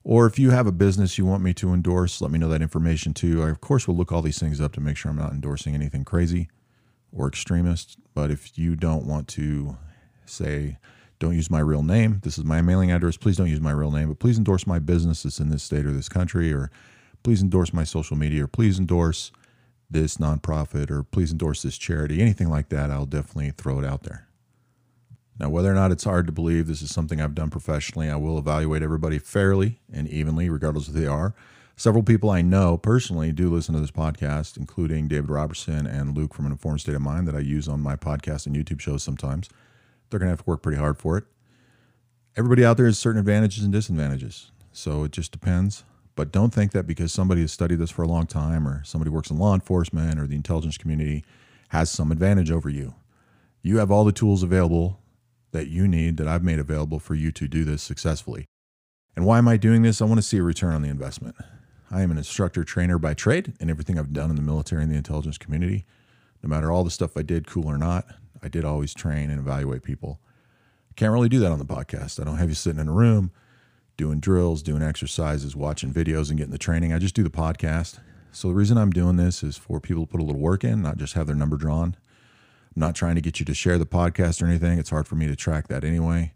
Or 0.03 0.25
if 0.25 0.39
you 0.39 0.51
have 0.51 0.67
a 0.67 0.71
business 0.71 1.17
you 1.17 1.25
want 1.25 1.43
me 1.43 1.53
to 1.55 1.73
endorse, 1.73 2.21
let 2.21 2.31
me 2.31 2.39
know 2.39 2.49
that 2.49 2.61
information 2.61 3.13
too. 3.13 3.43
I, 3.43 3.49
of 3.49 3.61
course, 3.61 3.87
will 3.87 3.95
look 3.95 4.11
all 4.11 4.21
these 4.21 4.39
things 4.39 4.61
up 4.61 4.73
to 4.73 4.81
make 4.81 4.97
sure 4.97 5.11
I'm 5.11 5.17
not 5.17 5.33
endorsing 5.33 5.75
anything 5.75 6.05
crazy 6.05 6.49
or 7.11 7.27
extremist. 7.27 7.97
But 8.13 8.31
if 8.31 8.57
you 8.57 8.75
don't 8.75 9.05
want 9.05 9.27
to 9.29 9.77
say, 10.25 10.77
don't 11.19 11.35
use 11.35 11.51
my 11.51 11.59
real 11.59 11.83
name. 11.83 12.21
This 12.23 12.37
is 12.37 12.45
my 12.45 12.61
mailing 12.61 12.91
address. 12.91 13.17
Please 13.17 13.35
don't 13.35 13.49
use 13.49 13.59
my 13.59 13.71
real 13.71 13.91
name, 13.91 14.07
but 14.07 14.19
please 14.19 14.37
endorse 14.37 14.65
my 14.65 14.79
business 14.79 15.23
that's 15.23 15.39
in 15.39 15.49
this 15.49 15.63
state 15.63 15.85
or 15.85 15.91
this 15.91 16.07
country, 16.07 16.53
or 16.53 16.71
please 17.23 17.41
endorse 17.41 17.73
my 17.73 17.83
social 17.83 18.15
media, 18.15 18.45
or 18.45 18.47
please 18.47 18.79
endorse 18.79 19.31
this 19.89 20.17
nonprofit, 20.17 20.89
or 20.89 21.03
please 21.03 21.31
endorse 21.31 21.61
this 21.61 21.77
charity. 21.77 22.21
Anything 22.21 22.49
like 22.49 22.69
that, 22.69 22.89
I'll 22.89 23.05
definitely 23.05 23.51
throw 23.51 23.79
it 23.79 23.85
out 23.85 24.03
there. 24.03 24.28
Now, 25.39 25.49
whether 25.49 25.71
or 25.71 25.75
not 25.75 25.91
it's 25.91 26.03
hard 26.03 26.27
to 26.27 26.33
believe 26.33 26.67
this 26.67 26.81
is 26.81 26.93
something 26.93 27.21
I've 27.21 27.33
done 27.33 27.49
professionally, 27.49 28.09
I 28.09 28.17
will 28.17 28.37
evaluate 28.37 28.83
everybody 28.83 29.19
fairly 29.19 29.79
and 29.91 30.07
evenly, 30.09 30.49
regardless 30.49 30.89
of 30.89 30.93
who 30.93 30.99
they 30.99 31.07
are. 31.07 31.33
Several 31.77 32.03
people 32.03 32.29
I 32.29 32.41
know 32.41 32.77
personally 32.77 33.31
do 33.31 33.49
listen 33.49 33.73
to 33.73 33.79
this 33.79 33.89
podcast, 33.89 34.57
including 34.57 35.07
David 35.07 35.29
Robertson 35.29 35.87
and 35.87 36.15
Luke 36.15 36.33
from 36.33 36.45
An 36.45 36.51
Informed 36.51 36.81
State 36.81 36.95
of 36.95 37.01
Mind 37.01 37.25
that 37.25 37.37
I 37.37 37.39
use 37.39 37.69
on 37.69 37.79
my 37.79 37.95
podcast 37.95 38.47
and 38.47 38.55
YouTube 38.55 38.81
shows 38.81 39.01
sometimes 39.01 39.47
they're 40.09 40.19
going 40.19 40.27
to 40.27 40.31
have 40.31 40.43
to 40.43 40.49
work 40.49 40.61
pretty 40.61 40.77
hard 40.77 40.97
for 40.97 41.17
it. 41.17 41.23
Everybody 42.35 42.65
out 42.65 42.75
there 42.75 42.85
has 42.85 42.99
certain 42.99 43.19
advantages 43.19 43.63
and 43.63 43.71
disadvantages. 43.71 44.51
So 44.73 45.05
it 45.05 45.13
just 45.13 45.31
depends. 45.31 45.85
But 46.15 46.33
don't 46.33 46.53
think 46.53 46.73
that 46.73 46.85
because 46.85 47.13
somebody 47.13 47.41
has 47.41 47.53
studied 47.53 47.79
this 47.79 47.91
for 47.91 48.03
a 48.03 48.07
long 48.07 48.25
time 48.25 48.67
or 48.67 48.83
somebody 48.83 49.09
works 49.09 49.29
in 49.29 49.37
law 49.37 49.53
enforcement 49.53 50.19
or 50.19 50.27
the 50.27 50.35
intelligence 50.35 50.77
community 50.77 51.23
has 51.69 51.89
some 51.89 52.11
advantage 52.11 52.51
over 52.51 52.69
you. 52.69 52.95
You 53.61 53.77
have 53.77 53.91
all 53.91 54.03
the 54.03 54.11
tools 54.11 54.43
available 54.43 54.99
that 55.51 55.67
you 55.67 55.87
need 55.87 56.17
that 56.17 56.27
I've 56.27 56.43
made 56.43 56.59
available 56.59 56.99
for 56.99 57.15
you 57.15 57.31
to 57.31 57.47
do 57.47 57.63
this 57.63 57.81
successfully. 57.81 58.45
And 59.15 59.25
why 59.25 59.37
am 59.37 59.47
I 59.47 59.57
doing 59.57 59.81
this? 59.81 60.01
I 60.01 60.05
want 60.05 60.19
to 60.19 60.25
see 60.25 60.37
a 60.37 60.43
return 60.43 60.73
on 60.73 60.81
the 60.81 60.89
investment. 60.89 61.35
I 61.91 62.01
am 62.01 62.11
an 62.11 62.17
instructor 62.17 62.63
trainer 62.63 62.99
by 62.99 63.15
trade, 63.15 63.53
and 63.59 63.69
everything 63.69 63.97
I've 63.97 64.13
done 64.13 64.29
in 64.29 64.35
the 64.35 64.41
military 64.41 64.83
and 64.83 64.91
the 64.91 64.97
intelligence 64.97 65.37
community, 65.37 65.85
no 66.43 66.49
matter 66.49 66.71
all 66.71 66.83
the 66.83 66.91
stuff 66.91 67.17
I 67.17 67.23
did, 67.23 67.47
cool 67.47 67.67
or 67.67 67.77
not, 67.77 68.05
I 68.43 68.47
did 68.47 68.63
always 68.63 68.93
train 68.93 69.29
and 69.29 69.39
evaluate 69.39 69.83
people. 69.83 70.19
I 70.89 70.93
Can't 70.95 71.11
really 71.11 71.29
do 71.29 71.39
that 71.39 71.51
on 71.51 71.59
the 71.59 71.65
podcast. 71.65 72.19
I 72.19 72.25
don't 72.25 72.37
have 72.37 72.49
you 72.49 72.55
sitting 72.55 72.79
in 72.79 72.87
a 72.87 72.93
room 72.93 73.31
doing 73.97 74.19
drills, 74.21 74.63
doing 74.63 74.81
exercises, 74.81 75.55
watching 75.55 75.91
videos, 75.91 76.29
and 76.29 76.37
getting 76.37 76.53
the 76.53 76.57
training. 76.57 76.93
I 76.93 76.99
just 76.99 77.15
do 77.15 77.23
the 77.23 77.29
podcast. 77.29 77.99
So 78.31 78.47
the 78.47 78.53
reason 78.53 78.77
I'm 78.77 78.91
doing 78.91 79.17
this 79.17 79.43
is 79.43 79.57
for 79.57 79.81
people 79.81 80.05
to 80.05 80.11
put 80.11 80.21
a 80.21 80.23
little 80.23 80.39
work 80.39 80.63
in, 80.63 80.81
not 80.81 80.97
just 80.97 81.15
have 81.15 81.27
their 81.27 81.35
number 81.35 81.57
drawn. 81.57 81.97
I'm 82.75 82.79
not 82.79 82.95
trying 82.95 83.15
to 83.15 83.21
get 83.21 83.39
you 83.39 83.45
to 83.45 83.53
share 83.53 83.77
the 83.77 83.85
podcast 83.85 84.41
or 84.41 84.45
anything. 84.45 84.79
It's 84.79 84.89
hard 84.89 85.07
for 85.07 85.15
me 85.15 85.27
to 85.27 85.35
track 85.35 85.67
that 85.67 85.83
anyway. 85.83 86.33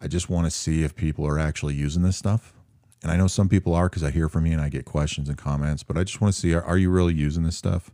I 0.00 0.08
just 0.08 0.30
want 0.30 0.46
to 0.46 0.50
see 0.50 0.84
if 0.84 0.94
people 0.94 1.26
are 1.26 1.38
actually 1.38 1.74
using 1.74 2.02
this 2.02 2.16
stuff. 2.16 2.52
And 3.02 3.12
I 3.12 3.16
know 3.16 3.28
some 3.28 3.48
people 3.48 3.74
are 3.74 3.88
because 3.88 4.02
I 4.02 4.10
hear 4.10 4.28
from 4.28 4.46
you 4.46 4.52
and 4.52 4.60
I 4.60 4.68
get 4.68 4.84
questions 4.84 5.28
and 5.28 5.38
comments, 5.38 5.82
but 5.82 5.96
I 5.96 6.04
just 6.04 6.20
want 6.20 6.34
to 6.34 6.40
see 6.40 6.54
are, 6.54 6.62
are 6.62 6.78
you 6.78 6.90
really 6.90 7.14
using 7.14 7.44
this 7.44 7.56
stuff? 7.56 7.92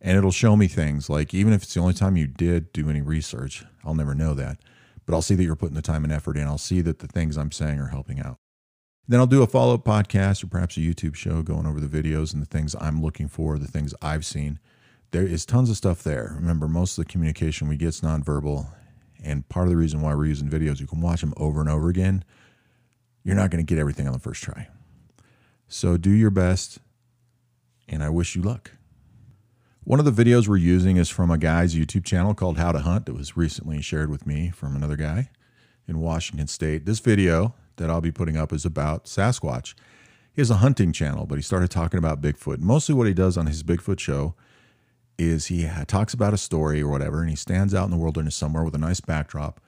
and 0.00 0.16
it'll 0.16 0.30
show 0.30 0.56
me 0.56 0.66
things 0.66 1.10
like 1.10 1.34
even 1.34 1.52
if 1.52 1.62
it's 1.62 1.74
the 1.74 1.80
only 1.80 1.94
time 1.94 2.16
you 2.16 2.26
did 2.26 2.72
do 2.72 2.88
any 2.88 3.00
research, 3.00 3.64
I'll 3.84 3.94
never 3.94 4.14
know 4.14 4.34
that. 4.34 4.58
But 5.04 5.14
I'll 5.14 5.22
see 5.22 5.34
that 5.34 5.44
you're 5.44 5.56
putting 5.56 5.74
the 5.74 5.82
time 5.82 6.04
and 6.04 6.12
effort 6.12 6.36
in. 6.36 6.46
I'll 6.46 6.58
see 6.58 6.80
that 6.82 7.00
the 7.00 7.06
things 7.06 7.36
I'm 7.36 7.52
saying 7.52 7.78
are 7.78 7.88
helping 7.88 8.20
out. 8.20 8.36
Then 9.08 9.18
I'll 9.18 9.26
do 9.26 9.42
a 9.42 9.46
follow 9.46 9.74
up 9.74 9.84
podcast 9.84 10.44
or 10.44 10.46
perhaps 10.46 10.76
a 10.76 10.80
YouTube 10.80 11.16
show 11.16 11.42
going 11.42 11.66
over 11.66 11.80
the 11.80 12.02
videos 12.02 12.32
and 12.32 12.40
the 12.40 12.46
things 12.46 12.76
I'm 12.80 13.02
looking 13.02 13.28
for, 13.28 13.58
the 13.58 13.66
things 13.66 13.92
I've 14.00 14.24
seen. 14.24 14.58
There 15.12 15.26
is 15.26 15.44
tons 15.44 15.70
of 15.70 15.76
stuff 15.76 16.02
there. 16.02 16.34
Remember, 16.36 16.68
most 16.68 16.96
of 16.96 17.04
the 17.04 17.10
communication 17.10 17.68
we 17.68 17.76
get 17.76 17.88
is 17.88 18.00
nonverbal. 18.00 18.68
And 19.22 19.48
part 19.48 19.66
of 19.66 19.70
the 19.70 19.76
reason 19.76 20.00
why 20.00 20.14
we're 20.14 20.26
using 20.26 20.48
videos, 20.48 20.80
you 20.80 20.86
can 20.86 21.00
watch 21.00 21.20
them 21.20 21.34
over 21.36 21.60
and 21.60 21.68
over 21.68 21.88
again. 21.88 22.24
You're 23.24 23.36
not 23.36 23.50
going 23.50 23.64
to 23.64 23.68
get 23.68 23.80
everything 23.80 24.06
on 24.06 24.12
the 24.12 24.18
first 24.18 24.42
try. 24.42 24.68
So 25.68 25.96
do 25.96 26.10
your 26.10 26.30
best, 26.30 26.78
and 27.88 28.02
I 28.02 28.08
wish 28.08 28.34
you 28.34 28.42
luck. 28.42 28.72
One 29.84 29.98
of 29.98 30.04
the 30.04 30.24
videos 30.24 30.46
we're 30.46 30.56
using 30.56 30.96
is 30.96 31.08
from 31.08 31.30
a 31.30 31.38
guy's 31.38 31.74
YouTube 31.74 32.04
channel 32.04 32.34
called 32.34 32.58
How 32.58 32.72
to 32.72 32.80
Hunt 32.80 33.06
that 33.06 33.14
was 33.14 33.36
recently 33.36 33.82
shared 33.82 34.10
with 34.10 34.26
me 34.26 34.50
from 34.50 34.74
another 34.74 34.96
guy 34.96 35.30
in 35.86 36.00
Washington 36.00 36.46
State. 36.46 36.86
This 36.86 37.00
video 37.00 37.54
that 37.76 37.90
I'll 37.90 38.00
be 38.00 38.12
putting 38.12 38.36
up 38.36 38.52
is 38.52 38.64
about 38.64 39.04
Sasquatch. 39.04 39.74
He 40.32 40.40
has 40.40 40.50
a 40.50 40.56
hunting 40.56 40.92
channel, 40.92 41.26
but 41.26 41.36
he 41.36 41.42
started 41.42 41.70
talking 41.70 41.98
about 41.98 42.20
Bigfoot. 42.22 42.60
Mostly 42.60 42.94
what 42.94 43.06
he 43.06 43.14
does 43.14 43.36
on 43.36 43.46
his 43.46 43.62
Bigfoot 43.62 43.98
show 43.98 44.34
is 45.20 45.46
he 45.46 45.68
talks 45.86 46.14
about 46.14 46.34
a 46.34 46.38
story 46.38 46.82
or 46.82 46.88
whatever, 46.88 47.20
and 47.20 47.30
he 47.30 47.36
stands 47.36 47.74
out 47.74 47.84
in 47.84 47.90
the 47.90 47.96
wilderness 47.96 48.34
somewhere 48.34 48.64
with 48.64 48.74
a 48.74 48.78
nice 48.78 49.00
backdrop, 49.00 49.60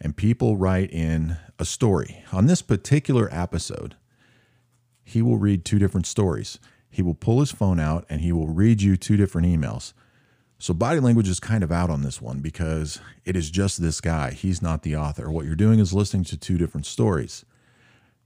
and 0.00 0.16
people 0.16 0.56
write 0.56 0.90
in 0.90 1.36
a 1.58 1.64
story. 1.64 2.24
On 2.32 2.46
this 2.46 2.62
particular 2.62 3.28
episode, 3.32 3.96
he 5.04 5.22
will 5.22 5.38
read 5.38 5.64
two 5.64 5.78
different 5.78 6.06
stories 6.06 6.58
he 6.96 7.02
will 7.02 7.14
pull 7.14 7.40
his 7.40 7.52
phone 7.52 7.78
out 7.78 8.06
and 8.08 8.22
he 8.22 8.32
will 8.32 8.48
read 8.48 8.80
you 8.80 8.96
two 8.96 9.18
different 9.18 9.46
emails. 9.46 9.92
So 10.58 10.72
body 10.72 10.98
language 10.98 11.28
is 11.28 11.38
kind 11.38 11.62
of 11.62 11.70
out 11.70 11.90
on 11.90 12.00
this 12.00 12.22
one 12.22 12.38
because 12.40 13.00
it 13.26 13.36
is 13.36 13.50
just 13.50 13.82
this 13.82 14.00
guy. 14.00 14.30
He's 14.30 14.62
not 14.62 14.82
the 14.82 14.96
author. 14.96 15.30
What 15.30 15.44
you're 15.44 15.56
doing 15.56 15.78
is 15.78 15.92
listening 15.92 16.24
to 16.24 16.38
two 16.38 16.56
different 16.56 16.86
stories. 16.86 17.44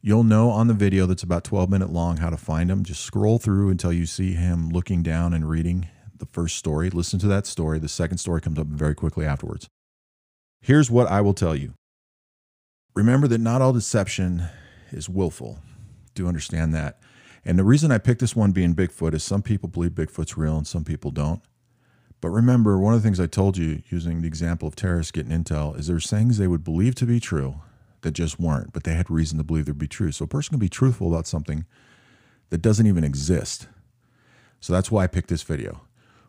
You'll 0.00 0.22
know 0.22 0.50
on 0.50 0.68
the 0.68 0.74
video 0.74 1.06
that's 1.06 1.24
about 1.24 1.42
12 1.42 1.68
minute 1.68 1.90
long 1.90 2.18
how 2.18 2.30
to 2.30 2.36
find 2.36 2.70
him. 2.70 2.84
Just 2.84 3.02
scroll 3.02 3.40
through 3.40 3.70
until 3.70 3.92
you 3.92 4.06
see 4.06 4.34
him 4.34 4.68
looking 4.68 5.02
down 5.02 5.34
and 5.34 5.50
reading 5.50 5.88
the 6.20 6.26
first 6.26 6.56
story, 6.56 6.90
listen 6.90 7.18
to 7.20 7.26
that 7.28 7.46
story. 7.46 7.78
The 7.78 7.88
second 7.88 8.18
story 8.18 8.40
comes 8.40 8.58
up 8.58 8.66
very 8.66 8.94
quickly 8.94 9.26
afterwards. 9.26 9.66
Here's 10.60 10.90
what 10.90 11.08
I 11.08 11.20
will 11.20 11.34
tell 11.34 11.56
you 11.56 11.74
remember 12.94 13.26
that 13.28 13.40
not 13.40 13.62
all 13.62 13.72
deception 13.72 14.44
is 14.90 15.08
willful. 15.08 15.58
Do 16.14 16.28
understand 16.28 16.74
that. 16.74 17.00
And 17.44 17.58
the 17.58 17.64
reason 17.64 17.90
I 17.90 17.98
picked 17.98 18.20
this 18.20 18.36
one 18.36 18.52
being 18.52 18.74
Bigfoot 18.74 19.14
is 19.14 19.24
some 19.24 19.42
people 19.42 19.68
believe 19.68 19.92
Bigfoot's 19.92 20.36
real 20.36 20.56
and 20.56 20.66
some 20.66 20.84
people 20.84 21.10
don't. 21.10 21.40
But 22.20 22.30
remember, 22.30 22.78
one 22.78 22.92
of 22.92 23.00
the 23.00 23.06
things 23.06 23.18
I 23.18 23.26
told 23.26 23.56
you 23.56 23.82
using 23.88 24.20
the 24.20 24.28
example 24.28 24.68
of 24.68 24.76
terrorists 24.76 25.10
getting 25.10 25.32
intel 25.32 25.78
is 25.78 25.86
there's 25.86 26.10
things 26.10 26.36
they 26.36 26.46
would 26.46 26.64
believe 26.64 26.94
to 26.96 27.06
be 27.06 27.18
true 27.18 27.62
that 28.02 28.10
just 28.12 28.38
weren't, 28.38 28.72
but 28.72 28.84
they 28.84 28.94
had 28.94 29.10
reason 29.10 29.38
to 29.38 29.44
believe 29.44 29.66
they'd 29.66 29.78
be 29.78 29.88
true. 29.88 30.12
So 30.12 30.24
a 30.24 30.28
person 30.28 30.52
can 30.52 30.58
be 30.58 30.68
truthful 30.68 31.08
about 31.08 31.26
something 31.26 31.64
that 32.50 32.58
doesn't 32.58 32.86
even 32.86 33.04
exist. 33.04 33.68
So 34.60 34.72
that's 34.72 34.90
why 34.90 35.04
I 35.04 35.06
picked 35.06 35.28
this 35.28 35.42
video. 35.42 35.80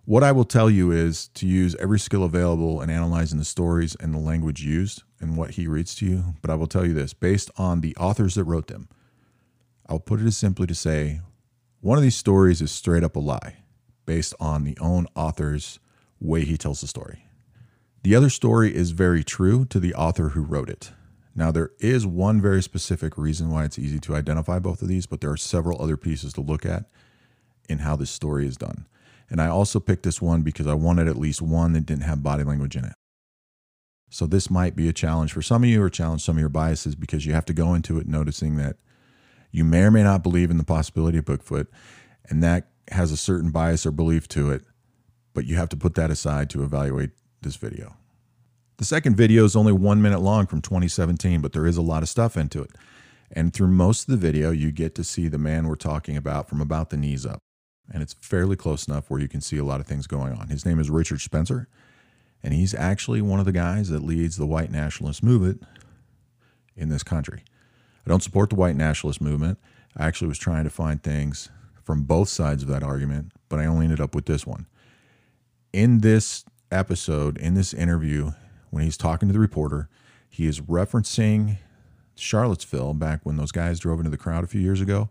What 0.06 0.24
I 0.24 0.32
will 0.32 0.46
tell 0.46 0.70
you 0.70 0.92
is 0.92 1.28
to 1.36 1.46
use 1.46 1.76
every 1.76 2.00
skill 2.00 2.24
available 2.24 2.82
in 2.82 2.90
analyzing 2.90 3.38
the 3.38 3.46
stories 3.46 3.96
and 4.00 4.14
the 4.14 4.20
language 4.20 4.64
used 4.64 5.04
and 5.20 5.38
what 5.38 5.52
he 5.52 5.68
reads 5.68 5.94
to 5.96 6.06
you. 6.06 6.24
But 6.42 6.50
I 6.50 6.56
will 6.56 6.68
tell 6.68 6.86
you 6.86 6.94
this 6.94 7.14
based 7.14 7.52
on 7.58 7.82
the 7.82 7.96
authors 7.98 8.34
that 8.36 8.46
wrote 8.46 8.68
them, 8.68 8.90
I'll 9.88 10.00
put 10.00 10.20
it 10.20 10.26
as 10.26 10.36
simply 10.36 10.66
to 10.68 10.76
say 10.76 11.22
one 11.82 11.98
of 11.98 12.04
these 12.04 12.16
stories 12.16 12.62
is 12.62 12.72
straight 12.72 13.04
up 13.04 13.16
a 13.16 13.20
lie 13.20 13.58
based 14.08 14.34
on 14.40 14.64
the 14.64 14.78
own 14.80 15.06
author's 15.16 15.80
way 16.20 16.46
he 16.46 16.58
tells 16.58 16.82
the 16.82 16.88
story. 16.88 17.28
The 18.04 18.16
other 18.16 18.30
story 18.32 18.76
is 18.76 18.92
very 18.92 19.24
true 19.24 19.66
to 19.66 19.80
the 19.80 19.94
author 19.94 20.30
who 20.30 20.42
wrote 20.42 20.70
it. 20.70 20.92
Now, 21.36 21.52
there 21.52 21.72
is 21.80 22.06
one 22.06 22.42
very 22.42 22.64
specific 22.64 23.18
reason 23.18 23.52
why 23.52 23.66
it's 23.66 23.80
easy 23.80 24.00
to 24.00 24.16
identify 24.16 24.58
both 24.58 24.82
of 24.82 24.88
these, 24.88 25.06
but 25.06 25.22
there 25.22 25.30
are 25.30 25.38
several 25.38 25.82
other 25.82 25.96
pieces 25.96 26.34
to 26.34 26.42
look 26.42 26.66
at 26.66 26.86
in 27.70 27.80
how 27.80 27.96
this 27.96 28.10
story 28.10 28.48
is 28.48 28.58
done. 28.58 28.88
And 29.32 29.42
I 29.42 29.48
also 29.48 29.80
picked 29.80 30.04
this 30.04 30.22
one 30.22 30.42
because 30.42 30.68
I 30.68 30.74
wanted 30.74 31.08
at 31.08 31.18
least 31.18 31.42
one 31.42 31.72
that 31.72 31.86
didn't 31.86 32.04
have 32.04 32.22
body 32.22 32.44
language 32.44 32.76
in 32.76 32.84
it. 32.84 32.94
So 34.10 34.28
this 34.28 34.52
might 34.52 34.76
be 34.76 34.90
a 34.90 34.94
challenge 34.94 35.32
for 35.32 35.42
some 35.42 35.64
of 35.64 35.70
you 35.70 35.82
or 35.82 35.90
challenge 35.90 36.22
some 36.22 36.36
of 36.36 36.42
your 36.42 36.50
biases 36.50 36.96
because 36.96 37.26
you 37.26 37.32
have 37.32 37.46
to 37.46 37.54
go 37.54 37.74
into 37.74 37.98
it 37.98 38.08
noticing 38.08 38.58
that 38.58 38.76
you 39.50 39.64
may 39.64 39.84
or 39.84 39.92
may 39.92 40.04
not 40.04 40.22
believe 40.22 40.52
in 40.52 40.58
the 40.58 40.66
possibility 40.66 41.18
of 41.18 41.26
Bigfoot, 41.26 41.68
and 42.30 42.44
that 42.44 42.72
has 42.90 43.14
a 43.14 43.18
certain 43.18 43.52
bias 43.52 43.86
or 43.86 43.92
belief 43.92 44.28
to 44.30 44.52
it, 44.52 44.64
but 45.34 45.46
you 45.46 45.56
have 45.56 45.70
to 45.70 45.78
put 45.78 45.96
that 45.96 46.12
aside 46.12 46.50
to 46.50 46.64
evaluate 46.64 47.12
this 47.42 47.56
video. 47.56 47.96
The 48.78 48.86
second 48.86 49.16
video 49.16 49.46
is 49.46 49.56
only 49.56 49.72
one 49.72 50.02
minute 50.02 50.20
long 50.20 50.46
from 50.46 50.62
2017, 50.62 51.40
but 51.40 51.54
there 51.54 51.66
is 51.66 51.78
a 51.78 51.82
lot 51.82 52.04
of 52.04 52.10
stuff 52.10 52.36
into 52.36 52.62
it. 52.62 52.72
And 53.32 53.54
through 53.54 53.68
most 53.68 54.10
of 54.10 54.12
the 54.12 54.18
video, 54.18 54.52
you 54.52 54.74
get 54.74 54.94
to 54.96 55.06
see 55.06 55.30
the 55.30 55.38
man 55.38 55.68
we're 55.68 55.76
talking 55.76 56.18
about 56.18 56.50
from 56.50 56.60
about 56.60 56.90
the 56.90 56.98
knees 56.98 57.26
up 57.26 57.40
and 57.94 58.02
it's 58.02 58.14
fairly 58.14 58.56
close 58.56 58.88
enough 58.88 59.10
where 59.10 59.20
you 59.20 59.28
can 59.28 59.42
see 59.42 59.58
a 59.58 59.64
lot 59.64 59.80
of 59.80 59.88
things 59.88 60.08
going 60.08 60.34
on. 60.34 60.48
His 60.48 60.66
name 60.66 60.80
is 60.80 60.90
Richard 60.90 61.22
Spencer, 61.22 61.68
and 62.44 62.54
he's 62.54 62.74
actually 62.74 63.22
one 63.22 63.40
of 63.40 63.46
the 63.46 63.52
guys 63.52 63.90
that 63.90 64.04
leads 64.04 64.38
the 64.38 64.46
white 64.46 64.72
nationalist 64.72 65.24
movement 65.24 65.64
in 66.76 66.90
this 66.90 67.04
country. 67.04 67.44
I 68.06 68.10
don't 68.10 68.24
support 68.24 68.50
the 68.50 68.56
white 68.56 68.76
nationalist 68.76 69.22
movement. 69.22 69.60
I 69.96 70.08
actually 70.08 70.30
was 70.30 70.40
trying 70.40 70.64
to 70.64 70.70
find 70.70 71.04
things 71.04 71.50
from 71.84 72.04
both 72.04 72.30
sides 72.30 72.64
of 72.64 72.70
that 72.70 72.84
argument, 72.84 73.32
but 73.50 73.60
I 73.60 73.66
only 73.66 73.86
ended 73.86 74.02
up 74.02 74.16
with 74.16 74.26
this 74.26 74.46
one. 74.48 74.68
In 75.74 76.00
this 76.00 76.46
episode, 76.72 77.38
in 77.38 77.54
this 77.54 77.74
interview, 77.74 78.32
when 78.70 78.84
he's 78.84 78.98
talking 78.98 79.28
to 79.30 79.34
the 79.34 79.40
reporter, 79.40 79.90
he 80.30 80.48
is 80.48 80.62
referencing 80.62 81.58
Charlottesville 82.16 82.94
back 82.94 83.20
when 83.24 83.36
those 83.36 83.52
guys 83.52 83.80
drove 83.80 84.00
into 84.00 84.10
the 84.10 84.18
crowd 84.18 84.44
a 84.44 84.48
few 84.48 84.62
years 84.62 84.80
ago 84.80 85.10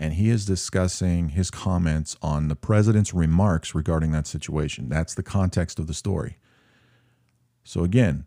and 0.00 0.14
he 0.14 0.30
is 0.30 0.46
discussing 0.46 1.30
his 1.30 1.50
comments 1.50 2.16
on 2.22 2.46
the 2.46 2.54
president's 2.54 3.12
remarks 3.12 3.74
regarding 3.74 4.12
that 4.12 4.28
situation. 4.28 4.88
That's 4.88 5.14
the 5.14 5.24
context 5.24 5.80
of 5.80 5.88
the 5.88 5.94
story. 5.94 6.36
So, 7.64 7.82
again, 7.82 8.24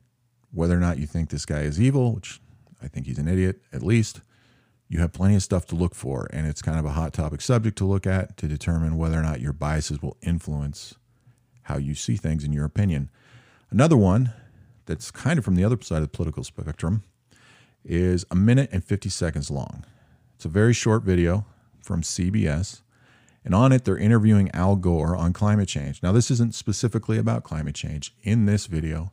whether 0.52 0.76
or 0.76 0.82
not 0.82 0.98
you 0.98 1.08
think 1.08 1.30
this 1.30 1.46
guy 1.46 1.62
is 1.62 1.80
evil, 1.80 2.14
which 2.14 2.42
I 2.84 2.90
think 2.90 3.06
he's 3.06 3.18
an 3.18 3.30
idiot 3.30 3.62
at 3.72 3.84
least, 3.84 4.20
you 4.90 5.00
have 5.00 5.14
plenty 5.14 5.36
of 5.36 5.44
stuff 5.44 5.66
to 5.68 5.76
look 5.76 5.96
for. 5.96 6.28
And 6.34 6.46
it's 6.46 6.62
kind 6.62 6.78
of 6.78 6.84
a 6.84 6.92
hot 6.92 7.14
topic 7.14 7.40
subject 7.40 7.78
to 7.78 7.86
look 7.86 8.06
at 8.06 8.36
to 8.38 8.48
determine 8.50 8.98
whether 8.98 9.18
or 9.18 9.24
not 9.24 9.40
your 9.40 9.54
biases 9.54 10.02
will 10.02 10.18
influence 10.22 10.96
how 11.64 11.78
you 11.78 11.96
see 11.96 12.18
things 12.18 12.44
in 12.44 12.52
your 12.52 12.66
opinion. 12.66 13.10
Another 13.70 13.96
one 13.96 14.34
that's 14.88 15.10
kind 15.10 15.40
of 15.40 15.46
from 15.46 15.56
the 15.56 15.64
other 15.64 15.78
side 15.82 15.98
of 15.98 16.12
the 16.12 16.18
political 16.18 16.44
spectrum 16.44 17.04
is 17.86 18.26
a 18.30 18.36
minute 18.36 18.70
and 18.74 18.84
50 18.84 19.08
seconds 19.08 19.50
long. 19.50 19.86
It's 20.36 20.44
a 20.44 20.50
very 20.50 20.74
short 20.74 21.04
video 21.04 21.46
from 21.82 22.02
CBS. 22.02 22.82
And 23.44 23.56
on 23.56 23.72
it, 23.72 23.86
they're 23.86 23.98
interviewing 23.98 24.52
Al 24.54 24.76
Gore 24.76 25.16
on 25.16 25.34
climate 25.34 25.68
change. 25.68 26.04
Now, 26.04 26.12
this 26.12 26.30
isn't 26.30 26.54
specifically 26.54 27.18
about 27.18 27.44
climate 27.44 27.76
change. 27.76 28.14
In 28.22 28.46
this 28.46 28.68
video, 28.68 29.12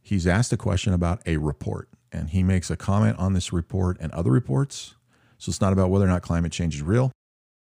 he's 0.00 0.26
asked 0.26 0.52
a 0.52 0.56
question 0.56 0.92
about 0.92 1.20
a 1.26 1.36
report, 1.36 1.88
and 2.10 2.30
he 2.30 2.42
makes 2.42 2.70
a 2.70 2.76
comment 2.76 3.18
on 3.18 3.34
this 3.34 3.52
report 3.52 3.98
and 4.00 4.10
other 4.12 4.30
reports. 4.30 4.94
So 5.36 5.50
it's 5.50 5.60
not 5.60 5.72
about 5.72 5.90
whether 5.90 6.06
or 6.06 6.08
not 6.08 6.22
climate 6.22 6.52
change 6.52 6.74
is 6.74 6.82
real, 6.82 7.12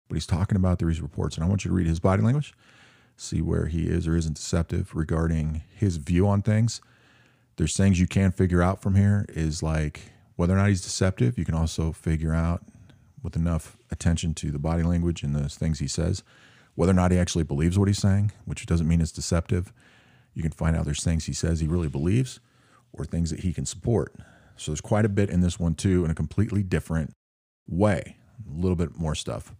but 0.10 0.16
he's 0.16 0.26
talking 0.26 0.56
about 0.56 0.80
these 0.80 1.00
reports. 1.00 1.36
And 1.36 1.46
I 1.46 1.48
want 1.48 1.64
you 1.64 1.70
to 1.70 1.76
read 1.76 1.88
his 1.88 2.00
body 2.00 2.24
language, 2.24 2.54
see 3.16 3.42
where 3.42 3.68
he 3.68 3.84
is 3.84 4.08
or 4.08 4.16
isn't 4.16 4.36
deceptive 4.36 4.96
regarding 4.96 5.62
his 5.74 5.98
view 5.98 6.28
on 6.28 6.42
things. 6.42 6.82
There's 7.58 7.78
things 7.78 8.00
you 8.00 8.08
can 8.08 8.32
figure 8.32 8.64
out 8.64 8.82
from 8.82 8.96
here 8.96 9.26
is 9.30 9.62
like 9.62 10.12
whether 10.36 10.54
or 10.54 10.58
not 10.58 10.70
he's 10.70 10.82
deceptive. 10.82 11.38
You 11.38 11.46
can 11.46 11.54
also 11.54 11.92
figure 11.92 12.34
out 12.34 12.64
with 13.24 13.36
enough 13.36 13.78
attention 13.92 14.34
to 14.36 14.52
the 14.52 14.60
body 14.60 14.84
language 14.84 15.24
and 15.24 15.36
the 15.36 15.50
things 15.50 15.80
he 15.80 15.88
says, 15.88 16.24
whether 16.76 16.92
or 16.92 16.96
not 16.96 17.12
he 17.12 17.18
actually 17.18 17.44
believes 17.44 17.78
what 17.78 17.88
he's 17.88 18.00
saying, 18.00 18.32
which 18.46 18.66
doesn't 18.66 18.88
mean 18.88 19.02
it's 19.02 19.12
deceptive. 19.12 19.72
You 20.34 20.42
can 20.42 20.52
find 20.52 20.76
out 20.76 20.86
there's 20.86 21.04
things 21.04 21.26
he 21.26 21.34
says 21.34 21.60
he 21.60 21.68
really 21.68 21.90
believes 21.90 22.40
or 22.94 23.06
things 23.06 23.30
that 23.30 23.42
he 23.42 23.54
can 23.54 23.66
support. 23.66 24.16
So 24.56 24.72
there's 24.72 24.82
quite 24.82 25.06
a 25.06 25.10
bit 25.10 25.30
in 25.30 25.42
this 25.42 25.60
one 25.60 25.76
too, 25.76 26.06
in 26.06 26.12
a 26.12 26.16
completely 26.16 26.64
different 26.64 27.14
way. 27.68 28.18
A 28.48 28.60
little 28.60 28.76
bit 28.76 28.98
more 28.98 29.16
stuff. 29.16 29.54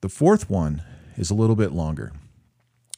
The 0.00 0.08
fourth 0.08 0.48
one 0.48 0.82
is 1.16 1.30
a 1.30 1.34
little 1.34 1.56
bit 1.56 1.72
longer. 1.72 2.12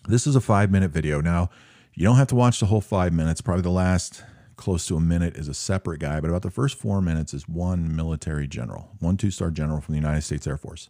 This 0.07 0.27
is 0.27 0.37
a 0.37 0.41
five 0.41 0.71
minute 0.71 0.91
video. 0.91 1.21
Now, 1.21 1.51
you 1.95 2.05
don't 2.05 2.17
have 2.17 2.29
to 2.29 2.35
watch 2.35 2.61
the 2.61 2.67
whole 2.67 2.81
five 2.81 3.13
minutes. 3.13 3.41
Probably 3.41 3.63
the 3.63 3.71
last 3.71 4.23
close 4.61 4.87
to 4.87 4.97
a 4.97 5.01
minute 5.01 5.37
is 5.37 5.49
a 5.49 5.55
separate 5.55 6.01
guy, 6.01 6.21
but 6.21 6.29
about 6.29 6.43
the 6.43 6.51
first 6.51 6.77
four 6.77 7.01
minutes 7.01 7.33
is 7.33 7.49
one 7.49 7.97
military 7.97 8.47
general, 8.47 8.91
one 9.01 9.17
two 9.17 9.31
star 9.31 9.51
general 9.51 9.81
from 9.81 9.95
the 9.95 9.99
United 9.99 10.21
States 10.21 10.47
Air 10.47 10.59
Force. 10.59 10.89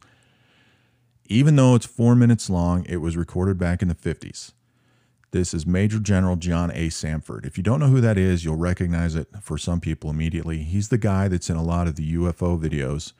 Even 1.27 1.55
though 1.55 1.77
it's 1.77 1.87
four 1.87 2.17
minutes 2.17 2.51
long, 2.51 2.85
it 2.87 2.97
was 2.97 3.17
recorded 3.17 3.57
back 3.57 3.81
in 3.81 3.89
the 3.89 3.95
50s. 3.95 4.53
This 5.31 5.55
is 5.55 5.65
Major 5.65 6.01
General 6.01 6.35
John 6.35 6.73
A. 6.73 6.89
Samford. 6.89 7.47
If 7.47 7.57
you 7.57 7.63
don't 7.63 7.79
know 7.79 7.87
who 7.87 8.01
that 8.01 8.19
is, 8.19 8.45
you'll 8.45 8.57
recognize 8.57 9.15
it 9.15 9.29
for 9.41 9.57
some 9.57 9.81
people 9.81 10.11
immediately. 10.11 10.65
He's 10.65 10.89
the 10.89 10.99
guy 10.99 11.29
that's 11.29 11.49
in 11.49 11.57
a 11.57 11.63
lot 11.63 11.87
of 11.87 11.95
the 11.95 12.15
UFO 12.15 12.61
videos 12.61 13.13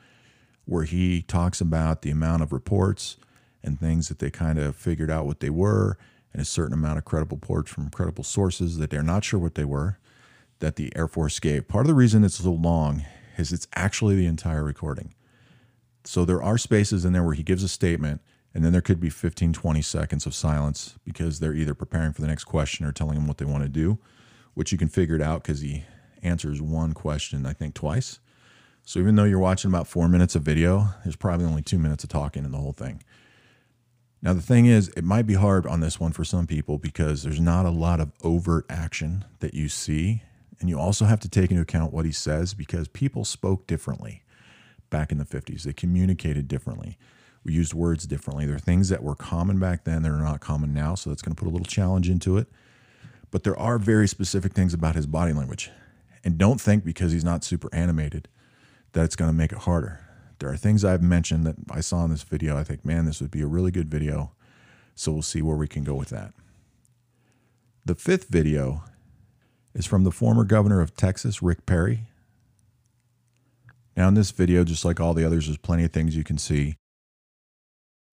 where 0.65 0.83
he 0.83 1.21
talks 1.21 1.61
about 1.61 2.01
the 2.01 2.11
amount 2.11 2.43
of 2.43 2.51
reports 2.51 3.15
and 3.63 3.79
things 3.79 4.09
that 4.09 4.19
they 4.19 4.29
kind 4.29 4.59
of 4.59 4.75
figured 4.75 5.09
out 5.09 5.25
what 5.25 5.39
they 5.39 5.49
were 5.49 5.97
and 6.33 6.41
a 6.41 6.45
certain 6.45 6.73
amount 6.73 6.97
of 6.97 7.05
credible 7.05 7.37
reports 7.37 7.71
from 7.71 7.89
credible 7.89 8.25
sources 8.25 8.77
that 8.77 8.89
they're 8.89 9.01
not 9.01 9.23
sure 9.23 9.39
what 9.39 9.55
they 9.55 9.65
were 9.65 9.97
that 10.61 10.77
the 10.77 10.95
Air 10.95 11.07
Force 11.07 11.39
gave. 11.39 11.67
Part 11.67 11.85
of 11.85 11.87
the 11.87 11.93
reason 11.93 12.23
it's 12.23 12.35
so 12.35 12.51
long 12.51 13.05
is 13.37 13.51
it's 13.51 13.67
actually 13.75 14.15
the 14.15 14.25
entire 14.25 14.63
recording. 14.63 15.13
So 16.03 16.25
there 16.25 16.41
are 16.41 16.57
spaces 16.57 17.05
in 17.05 17.13
there 17.13 17.23
where 17.23 17.35
he 17.35 17.43
gives 17.43 17.63
a 17.63 17.67
statement, 17.67 18.21
and 18.53 18.63
then 18.63 18.71
there 18.71 18.81
could 18.81 18.99
be 18.99 19.09
15, 19.09 19.53
20 19.53 19.81
seconds 19.81 20.25
of 20.25 20.33
silence 20.33 20.97
because 21.03 21.39
they're 21.39 21.53
either 21.53 21.75
preparing 21.75 22.13
for 22.13 22.21
the 22.21 22.27
next 22.27 22.45
question 22.45 22.85
or 22.85 22.91
telling 22.91 23.17
him 23.17 23.27
what 23.27 23.37
they 23.37 23.45
want 23.45 23.63
to 23.63 23.69
do, 23.69 23.99
which 24.53 24.71
you 24.71 24.77
can 24.77 24.89
figure 24.89 25.15
it 25.15 25.21
out 25.21 25.43
because 25.43 25.61
he 25.61 25.83
answers 26.23 26.61
one 26.61 26.93
question, 26.93 27.45
I 27.45 27.53
think, 27.53 27.73
twice. 27.73 28.19
So 28.83 28.99
even 28.99 29.15
though 29.15 29.25
you're 29.25 29.39
watching 29.39 29.69
about 29.69 29.87
four 29.87 30.07
minutes 30.07 30.35
of 30.35 30.43
video, 30.43 30.89
there's 31.03 31.15
probably 31.15 31.45
only 31.45 31.61
two 31.61 31.77
minutes 31.77 32.03
of 32.03 32.09
talking 32.09 32.43
in 32.43 32.51
the 32.51 32.57
whole 32.57 32.73
thing. 32.73 33.03
Now, 34.23 34.33
the 34.33 34.41
thing 34.41 34.67
is, 34.67 34.89
it 34.89 35.03
might 35.03 35.25
be 35.25 35.33
hard 35.33 35.65
on 35.65 35.79
this 35.79 35.99
one 35.99 36.11
for 36.11 36.23
some 36.23 36.45
people 36.45 36.77
because 36.77 37.23
there's 37.23 37.39
not 37.39 37.65
a 37.65 37.71
lot 37.71 37.99
of 37.99 38.11
overt 38.23 38.65
action 38.69 39.25
that 39.39 39.55
you 39.55 39.67
see 39.67 40.21
and 40.61 40.69
you 40.69 40.79
also 40.79 41.05
have 41.05 41.19
to 41.21 41.29
take 41.29 41.49
into 41.49 41.63
account 41.63 41.91
what 41.91 42.05
he 42.05 42.11
says 42.11 42.53
because 42.53 42.87
people 42.87 43.25
spoke 43.25 43.65
differently 43.65 44.21
back 44.91 45.11
in 45.11 45.17
the 45.17 45.25
50s. 45.25 45.63
They 45.63 45.73
communicated 45.73 46.47
differently. 46.47 46.99
We 47.43 47.53
used 47.53 47.73
words 47.73 48.05
differently. 48.05 48.45
There 48.45 48.55
are 48.55 48.59
things 48.59 48.89
that 48.89 49.01
were 49.01 49.15
common 49.15 49.59
back 49.59 49.85
then 49.85 50.03
that 50.03 50.11
are 50.11 50.19
not 50.19 50.39
common 50.39 50.71
now. 50.71 50.93
So 50.93 51.09
that's 51.09 51.23
going 51.23 51.35
to 51.35 51.39
put 51.39 51.49
a 51.49 51.51
little 51.51 51.65
challenge 51.65 52.09
into 52.09 52.37
it. 52.37 52.47
But 53.31 53.43
there 53.43 53.57
are 53.57 53.79
very 53.79 54.07
specific 54.07 54.53
things 54.53 54.73
about 54.75 54.95
his 54.95 55.07
body 55.07 55.33
language. 55.33 55.71
And 56.23 56.37
don't 56.37 56.61
think 56.61 56.85
because 56.85 57.11
he's 57.11 57.23
not 57.23 57.43
super 57.43 57.73
animated 57.73 58.27
that 58.91 59.03
it's 59.05 59.15
going 59.15 59.29
to 59.29 59.35
make 59.35 59.51
it 59.51 59.59
harder. 59.59 60.05
There 60.37 60.49
are 60.51 60.57
things 60.57 60.85
I've 60.85 61.01
mentioned 61.01 61.43
that 61.47 61.55
I 61.71 61.79
saw 61.79 62.03
in 62.03 62.11
this 62.11 62.23
video. 62.23 62.55
I 62.55 62.63
think, 62.63 62.85
man, 62.85 63.05
this 63.05 63.19
would 63.19 63.31
be 63.31 63.41
a 63.41 63.47
really 63.47 63.71
good 63.71 63.89
video. 63.89 64.33
So 64.93 65.11
we'll 65.11 65.21
see 65.23 65.41
where 65.41 65.55
we 65.55 65.67
can 65.67 65.83
go 65.83 65.95
with 65.95 66.09
that. 66.09 66.33
The 67.83 67.95
fifth 67.95 68.27
video 68.27 68.83
is 69.73 69.85
from 69.85 70.03
the 70.03 70.11
former 70.11 70.43
governor 70.43 70.81
of 70.81 70.95
Texas, 70.95 71.41
Rick 71.41 71.65
Perry. 71.65 72.01
Now, 73.95 74.07
in 74.07 74.13
this 74.13 74.31
video, 74.31 74.63
just 74.63 74.85
like 74.85 74.99
all 74.99 75.13
the 75.13 75.25
others, 75.25 75.47
there's 75.47 75.57
plenty 75.57 75.83
of 75.83 75.91
things 75.91 76.15
you 76.15 76.23
can 76.23 76.37
see. 76.37 76.75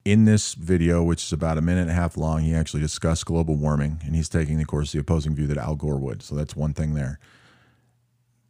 In 0.04 0.24
this 0.24 0.54
video, 0.54 1.02
which 1.02 1.22
is 1.22 1.32
about 1.32 1.58
a 1.58 1.62
minute 1.62 1.82
and 1.82 1.90
a 1.90 1.94
half 1.94 2.16
long, 2.16 2.40
he 2.40 2.54
actually 2.54 2.80
discussed 2.80 3.26
global 3.26 3.56
warming, 3.56 4.00
and 4.04 4.14
he's 4.16 4.28
taking, 4.28 4.60
of 4.60 4.66
course, 4.66 4.92
the 4.92 4.98
opposing 4.98 5.34
view 5.34 5.46
that 5.46 5.58
Al 5.58 5.76
Gore 5.76 5.98
would. 5.98 6.22
So 6.22 6.34
that's 6.34 6.56
one 6.56 6.74
thing 6.74 6.94
there. 6.94 7.18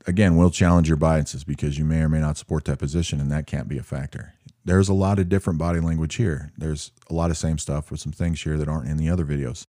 Again, 0.07 0.37
we'll 0.37 0.51
challenge 0.51 0.89
your 0.89 0.97
biases 0.97 1.45
because 1.45 1.79
you 1.79 1.85
may 1.85 2.01
or 2.01 2.09
may 2.09 2.21
not 2.21 2.39
support 2.39 2.65
that 2.67 2.79
position, 2.79 3.21
and 3.21 3.31
that 3.31 3.47
can't 3.47 3.69
be 3.69 3.77
a 3.77 3.83
factor. 3.83 4.35
There's 4.65 4.89
a 4.89 4.95
lot 4.95 5.19
of 5.19 5.29
different 5.29 5.59
body 5.59 5.81
language 5.81 6.15
here. 6.15 6.53
There's 6.57 6.93
a 7.11 7.15
lot 7.15 7.31
of 7.31 7.37
same 7.37 7.59
stuff 7.59 7.91
with 7.91 8.01
some 8.01 8.13
things 8.13 8.43
here 8.43 8.57
that 8.57 8.69
aren't 8.69 8.89
in 8.89 8.97
the 8.97 9.11
other 9.11 9.25
videos. 9.25 9.65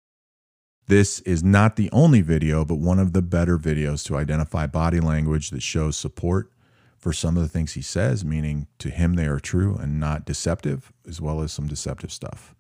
This 0.89 1.19
is 1.21 1.43
not 1.43 1.75
the 1.75 1.91
only 1.91 2.21
video, 2.21 2.65
but 2.65 2.77
one 2.77 3.01
of 3.01 3.13
the 3.13 3.23
better 3.23 3.59
videos 3.59 4.05
to 4.07 4.17
identify 4.17 4.69
body 4.69 5.01
language 5.01 5.51
that 5.51 5.63
shows 5.63 5.97
support 5.97 6.53
for 6.97 7.13
some 7.13 7.37
of 7.37 7.43
the 7.43 7.49
things 7.49 7.73
he 7.73 7.83
says, 7.83 8.25
meaning 8.25 8.69
to 8.79 8.91
him 8.91 9.15
they 9.15 9.27
are 9.27 9.41
true 9.41 9.77
and 9.77 9.99
not 9.99 10.25
deceptive, 10.25 10.93
as 11.07 11.21
well 11.21 11.41
as 11.41 11.51
some 11.51 11.67
deceptive 11.67 12.13
stuff. 12.13 12.55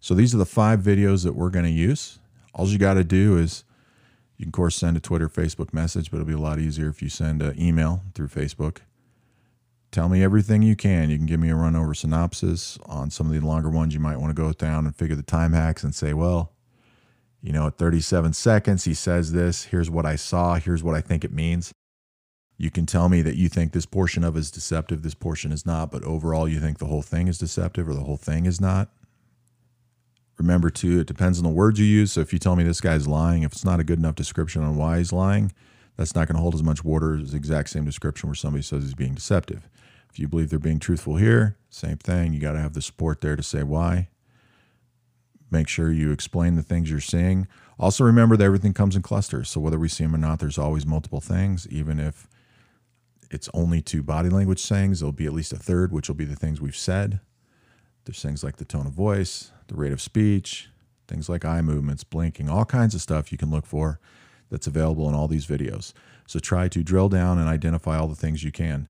So 0.00 0.14
these 0.14 0.34
are 0.34 0.38
the 0.38 0.44
five 0.44 0.80
videos 0.80 1.22
that 1.22 1.34
we're 1.34 1.50
going 1.50 1.64
to 1.64 1.70
use. 1.70 2.18
All 2.54 2.66
you 2.66 2.78
got 2.78 2.94
to 2.94 3.04
do 3.04 3.38
is 3.38 3.62
you 4.36 4.44
can, 4.44 4.48
of 4.48 4.54
course, 4.54 4.74
send 4.74 4.96
a 4.96 5.00
Twitter, 5.00 5.28
Facebook 5.28 5.72
message, 5.72 6.10
but 6.10 6.16
it'll 6.16 6.26
be 6.26 6.32
a 6.32 6.38
lot 6.38 6.58
easier 6.58 6.88
if 6.88 7.02
you 7.02 7.08
send 7.08 7.40
an 7.40 7.60
email 7.60 8.02
through 8.14 8.28
Facebook. 8.28 8.78
Tell 9.92 10.08
me 10.08 10.24
everything 10.24 10.62
you 10.62 10.74
can. 10.74 11.08
You 11.08 11.18
can 11.18 11.26
give 11.26 11.38
me 11.38 11.50
a 11.50 11.54
run 11.54 11.76
over 11.76 11.94
synopsis 11.94 12.78
on 12.86 13.10
some 13.10 13.28
of 13.28 13.32
the 13.32 13.40
longer 13.46 13.70
ones. 13.70 13.94
You 13.94 14.00
might 14.00 14.16
want 14.16 14.34
to 14.34 14.42
go 14.42 14.52
down 14.52 14.86
and 14.86 14.96
figure 14.96 15.14
the 15.14 15.22
time 15.22 15.52
hacks 15.52 15.84
and 15.84 15.94
say, 15.94 16.12
well, 16.14 16.52
you 17.42 17.52
know, 17.52 17.66
at 17.66 17.76
37 17.76 18.32
seconds, 18.32 18.84
he 18.84 18.94
says 18.94 19.32
this. 19.32 19.64
Here's 19.64 19.90
what 19.90 20.06
I 20.06 20.16
saw. 20.16 20.54
Here's 20.54 20.82
what 20.82 20.94
I 20.94 21.00
think 21.00 21.24
it 21.24 21.32
means. 21.32 21.72
You 22.56 22.70
can 22.70 22.86
tell 22.86 23.08
me 23.08 23.22
that 23.22 23.36
you 23.36 23.48
think 23.48 23.72
this 23.72 23.86
portion 23.86 24.22
of 24.22 24.36
is 24.36 24.50
deceptive, 24.50 25.02
this 25.02 25.14
portion 25.14 25.50
is 25.50 25.66
not, 25.66 25.90
but 25.90 26.04
overall 26.04 26.48
you 26.48 26.60
think 26.60 26.78
the 26.78 26.86
whole 26.86 27.02
thing 27.02 27.26
is 27.26 27.38
deceptive 27.38 27.88
or 27.88 27.94
the 27.94 28.04
whole 28.04 28.16
thing 28.16 28.46
is 28.46 28.60
not. 28.60 28.90
Remember, 30.38 30.70
too, 30.70 31.00
it 31.00 31.06
depends 31.06 31.38
on 31.38 31.44
the 31.44 31.50
words 31.50 31.80
you 31.80 31.86
use. 31.86 32.12
So 32.12 32.20
if 32.20 32.32
you 32.32 32.38
tell 32.38 32.54
me 32.54 32.62
this 32.62 32.80
guy's 32.80 33.08
lying, 33.08 33.42
if 33.42 33.52
it's 33.52 33.64
not 33.64 33.80
a 33.80 33.84
good 33.84 33.98
enough 33.98 34.14
description 34.14 34.62
on 34.62 34.76
why 34.76 34.98
he's 34.98 35.12
lying, 35.12 35.52
that's 35.96 36.14
not 36.14 36.28
going 36.28 36.36
to 36.36 36.42
hold 36.42 36.54
as 36.54 36.62
much 36.62 36.84
water 36.84 37.18
as 37.18 37.32
the 37.32 37.36
exact 37.36 37.70
same 37.70 37.84
description 37.84 38.28
where 38.28 38.34
somebody 38.34 38.62
says 38.62 38.84
he's 38.84 38.94
being 38.94 39.14
deceptive. 39.14 39.68
If 40.10 40.18
you 40.18 40.28
believe 40.28 40.50
they're 40.50 40.58
being 40.58 40.78
truthful 40.78 41.16
here, 41.16 41.56
same 41.68 41.98
thing. 41.98 42.32
You 42.32 42.40
got 42.40 42.52
to 42.52 42.60
have 42.60 42.74
the 42.74 42.82
support 42.82 43.20
there 43.20 43.36
to 43.36 43.42
say 43.42 43.62
why. 43.62 44.08
Make 45.52 45.68
sure 45.68 45.92
you 45.92 46.12
explain 46.12 46.56
the 46.56 46.62
things 46.62 46.90
you're 46.90 46.98
seeing. 46.98 47.46
Also, 47.78 48.04
remember 48.04 48.38
that 48.38 48.44
everything 48.44 48.72
comes 48.72 48.96
in 48.96 49.02
clusters. 49.02 49.50
So, 49.50 49.60
whether 49.60 49.78
we 49.78 49.86
see 49.86 50.02
them 50.02 50.14
or 50.14 50.18
not, 50.18 50.38
there's 50.38 50.56
always 50.56 50.86
multiple 50.86 51.20
things. 51.20 51.68
Even 51.68 52.00
if 52.00 52.26
it's 53.30 53.50
only 53.52 53.82
two 53.82 54.02
body 54.02 54.30
language 54.30 54.62
sayings, 54.62 55.00
there'll 55.00 55.12
be 55.12 55.26
at 55.26 55.34
least 55.34 55.52
a 55.52 55.58
third, 55.58 55.92
which 55.92 56.08
will 56.08 56.14
be 56.14 56.24
the 56.24 56.36
things 56.36 56.62
we've 56.62 56.74
said. 56.74 57.20
There's 58.06 58.22
things 58.22 58.42
like 58.42 58.56
the 58.56 58.64
tone 58.64 58.86
of 58.86 58.94
voice, 58.94 59.52
the 59.68 59.74
rate 59.74 59.92
of 59.92 60.00
speech, 60.00 60.70
things 61.06 61.28
like 61.28 61.44
eye 61.44 61.60
movements, 61.60 62.02
blinking, 62.02 62.48
all 62.48 62.64
kinds 62.64 62.94
of 62.94 63.02
stuff 63.02 63.30
you 63.30 63.36
can 63.36 63.50
look 63.50 63.66
for 63.66 64.00
that's 64.50 64.66
available 64.66 65.06
in 65.06 65.14
all 65.14 65.28
these 65.28 65.46
videos. 65.46 65.92
So, 66.26 66.38
try 66.38 66.68
to 66.68 66.82
drill 66.82 67.10
down 67.10 67.38
and 67.38 67.46
identify 67.46 67.98
all 67.98 68.08
the 68.08 68.14
things 68.14 68.42
you 68.42 68.52
can. 68.52 68.88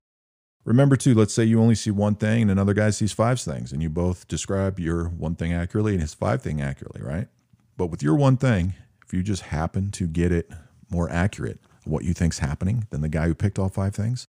Remember, 0.65 0.95
too, 0.95 1.13
let's 1.13 1.33
say 1.33 1.43
you 1.43 1.61
only 1.61 1.75
see 1.75 1.91
one 1.91 2.15
thing 2.15 2.43
and 2.43 2.51
another 2.51 2.73
guy 2.73 2.89
sees 2.89 3.11
five 3.11 3.39
things, 3.39 3.73
and 3.73 3.81
you 3.81 3.89
both 3.89 4.27
describe 4.27 4.79
your 4.79 5.09
one 5.09 5.35
thing 5.35 5.51
accurately 5.51 5.93
and 5.93 6.01
his 6.01 6.13
five 6.13 6.41
thing 6.41 6.61
accurately, 6.61 7.01
right? 7.01 7.27
But 7.75 7.87
with 7.87 8.01
your 8.01 8.15
one 8.15 8.37
thing, 8.37 8.73
if 9.05 9.13
you 9.13 9.23
just 9.23 9.43
happen 9.43 9.91
to 9.91 10.07
get 10.07 10.31
it 10.31 10.49
more 10.89 11.09
accurate, 11.09 11.59
what 11.83 12.05
you 12.05 12.13
think's 12.13 12.39
happening 12.39 12.87
than 12.91 13.01
the 13.01 13.09
guy 13.09 13.27
who 13.27 13.35
picked 13.35 13.59
all 13.59 13.67
five 13.67 13.93
things, 13.93 14.25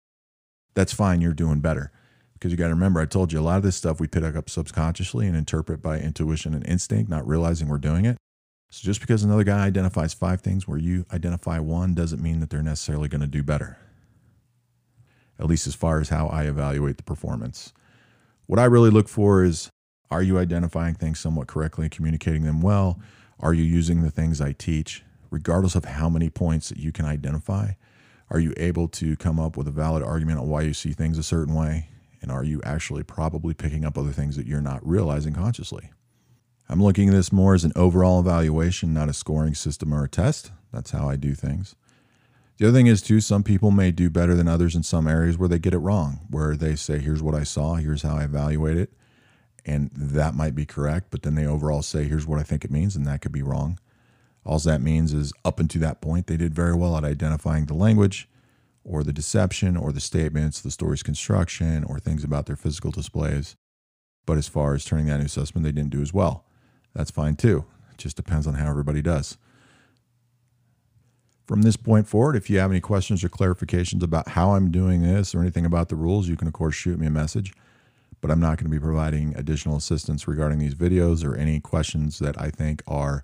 that's 0.76 0.94
fine. 0.94 1.20
You're 1.20 1.34
doing 1.34 1.62
better. 1.62 1.92
Because 2.34 2.52
you 2.52 2.58
got 2.58 2.68
to 2.68 2.74
remember, 2.74 3.02
I 3.02 3.06
told 3.06 3.34
you 3.34 3.40
a 3.40 3.42
lot 3.42 3.58
of 3.58 3.64
this 3.64 3.76
stuff 3.76 4.00
we 4.00 4.08
pick 4.08 4.24
up 4.24 4.50
subconsciously 4.50 5.26
and 5.26 5.36
interpret 5.36 5.82
by 5.82 6.00
intuition 6.00 6.54
and 6.54 6.66
instinct, 6.66 7.10
not 7.10 7.28
realizing 7.28 7.68
we're 7.68 7.80
doing 7.80 8.06
it. 8.06 8.18
So 8.70 8.86
just 8.86 9.02
because 9.02 9.24
another 9.24 9.44
guy 9.44 9.66
identifies 9.66 10.14
five 10.14 10.42
things 10.42 10.68
where 10.68 10.78
you 10.78 11.06
identify 11.12 11.58
one 11.60 11.96
doesn't 11.96 12.22
mean 12.22 12.40
that 12.40 12.52
they're 12.52 12.62
necessarily 12.62 13.10
going 13.10 13.22
to 13.22 13.28
do 13.28 13.42
better 13.42 13.78
at 15.40 15.48
least 15.48 15.68
as 15.68 15.76
far 15.76 16.00
as 16.00 16.10
how 16.10 16.28
I 16.28 16.44
evaluate 16.44 16.98
the 16.98 17.04
performance. 17.04 17.74
What 18.46 18.60
I 18.60 18.66
really 18.66 18.90
look 18.90 19.08
for 19.08 19.44
is 19.44 19.70
are 20.12 20.24
you 20.24 20.40
identifying 20.40 20.96
things 20.96 21.20
somewhat 21.20 21.48
correctly, 21.48 21.86
and 21.86 21.92
communicating 21.92 22.44
them 22.44 22.62
well? 22.62 23.00
Are 23.40 23.54
you 23.54 23.64
using 23.64 24.02
the 24.02 24.12
things 24.12 24.42
I 24.42 24.54
teach, 24.54 25.04
regardless 25.30 25.76
of 25.76 25.86
how 25.86 26.10
many 26.10 26.30
points 26.30 26.70
that 26.70 26.80
you 26.80 26.92
can 26.92 27.06
identify? 27.06 27.74
Are 28.32 28.40
you 28.40 28.54
able 28.58 28.88
to 28.90 29.16
come 29.16 29.40
up 29.40 29.56
with 29.56 29.68
a 29.68 29.72
valid 29.72 30.04
argument 30.04 30.40
on 30.40 30.50
why 30.50 30.62
you 30.62 30.74
see 30.74 30.94
things 30.94 31.18
a 31.18 31.24
certain 31.24 31.54
way? 31.54 31.90
And 32.22 32.32
are 32.32 32.44
you 32.44 32.60
actually 32.64 33.04
probably 33.04 33.54
picking 33.54 33.86
up 33.86 33.98
other 33.98 34.12
things 34.12 34.36
that 34.36 34.46
you're 34.46 34.62
not 34.62 34.86
realizing 34.86 35.34
consciously? 35.34 35.92
I'm 36.68 36.84
looking 36.84 37.10
at 37.10 37.16
this 37.16 37.32
more 37.32 37.56
as 37.56 37.64
an 37.64 37.72
overall 37.76 38.20
evaluation, 38.20 38.94
not 38.94 39.10
a 39.10 39.14
scoring 39.14 39.56
system 39.56 39.94
or 39.94 40.04
a 40.04 40.10
test. 40.10 40.52
That's 40.72 40.92
how 40.92 41.10
I 41.10 41.16
do 41.16 41.34
things. 41.34 41.76
The 42.60 42.68
other 42.68 42.78
thing 42.78 42.88
is, 42.88 43.02
too, 43.02 43.22
some 43.22 43.44
people 43.44 43.72
may 43.72 43.90
do 43.90 44.10
better 44.10 44.36
than 44.36 44.50
others 44.50 44.76
in 44.76 44.84
some 44.84 45.08
areas 45.08 45.38
where 45.38 45.48
they 45.48 45.60
get 45.60 45.74
it 45.74 45.78
wrong, 45.78 46.20
where 46.30 46.58
they 46.58 46.76
say, 46.76 47.00
here's 47.00 47.24
what 47.24 47.34
I 47.34 47.44
saw, 47.44 47.76
here's 47.76 48.02
how 48.02 48.18
I 48.18 48.26
evaluate 48.26 48.76
it. 48.76 48.92
And 49.66 49.90
that 49.94 50.36
might 50.36 50.56
be 50.56 50.66
correct, 50.66 51.08
but 51.10 51.22
then 51.22 51.36
they 51.36 51.46
overall 51.46 51.82
say, 51.82 52.04
here's 52.04 52.28
what 52.28 52.38
I 52.38 52.44
think 52.44 52.66
it 52.66 52.72
means, 52.72 52.98
and 52.98 53.06
that 53.06 53.22
could 53.22 53.32
be 53.32 53.42
wrong. 53.42 53.80
All 54.46 54.60
that 54.60 54.82
means 54.82 55.14
is, 55.14 55.32
up 55.46 55.62
until 55.62 55.82
that 55.84 56.02
point, 56.02 56.28
they 56.28 56.36
did 56.36 56.54
very 56.54 56.76
well 56.76 56.98
at 56.98 57.06
identifying 57.06 57.66
the 57.66 57.76
language 57.76 58.28
or 58.84 59.06
the 59.06 59.14
deception 59.14 59.78
or 59.78 59.94
the 59.94 60.02
statements, 60.02 60.60
the 60.60 60.72
story's 60.72 61.04
construction, 61.04 61.86
or 61.86 61.98
things 61.98 62.26
about 62.26 62.46
their 62.46 62.58
physical 62.58 62.92
displays. 62.92 63.56
But 64.26 64.38
as 64.38 64.50
far 64.50 64.74
as 64.74 64.84
turning 64.84 65.06
that 65.06 65.22
into 65.22 65.28
assessment, 65.28 65.64
they 65.64 65.72
didn't 65.72 65.92
do 65.92 66.02
as 66.02 66.14
well. 66.14 66.46
That's 66.94 67.12
fine 67.12 67.38
too. 67.38 67.66
It 67.92 68.00
just 68.00 68.18
depends 68.18 68.48
on 68.48 68.56
how 68.56 68.70
everybody 68.70 69.02
does. 69.02 69.38
From 71.50 71.64
this 71.64 71.78
point 71.78 72.08
forward, 72.08 72.36
if 72.36 72.48
you 72.48 72.60
have 72.60 72.70
any 72.70 72.80
questions 72.80 73.24
or 73.24 73.30
clarifications 73.30 74.04
about 74.04 74.28
how 74.28 74.52
I'm 74.52 74.70
doing 74.70 75.02
this 75.02 75.34
or 75.34 75.42
anything 75.42 75.66
about 75.66 75.90
the 75.90 75.96
rules, 75.96 76.28
you 76.28 76.38
can, 76.38 76.48
of 76.48 76.54
course, 76.54 76.76
shoot 76.76 77.00
me 77.00 77.08
a 77.08 77.10
message. 77.10 77.54
But 78.22 78.30
I'm 78.30 78.40
not 78.40 78.60
going 78.60 78.66
to 78.66 78.70
be 78.70 78.80
providing 78.80 79.36
additional 79.36 79.76
assistance 79.76 80.28
regarding 80.28 80.60
these 80.60 80.76
videos 80.76 81.26
or 81.26 81.36
any 81.36 81.60
questions 81.60 82.20
that 82.20 82.40
I 82.40 82.52
think 82.52 82.84
are 82.86 83.24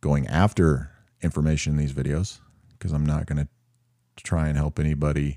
going 0.00 0.28
after 0.28 0.92
information 1.22 1.72
in 1.72 1.76
these 1.76 1.92
videos 1.92 2.38
because 2.78 2.92
I'm 2.92 3.04
not 3.04 3.26
going 3.26 3.44
to 3.44 3.48
try 4.22 4.46
and 4.46 4.56
help 4.56 4.78
anybody 4.78 5.36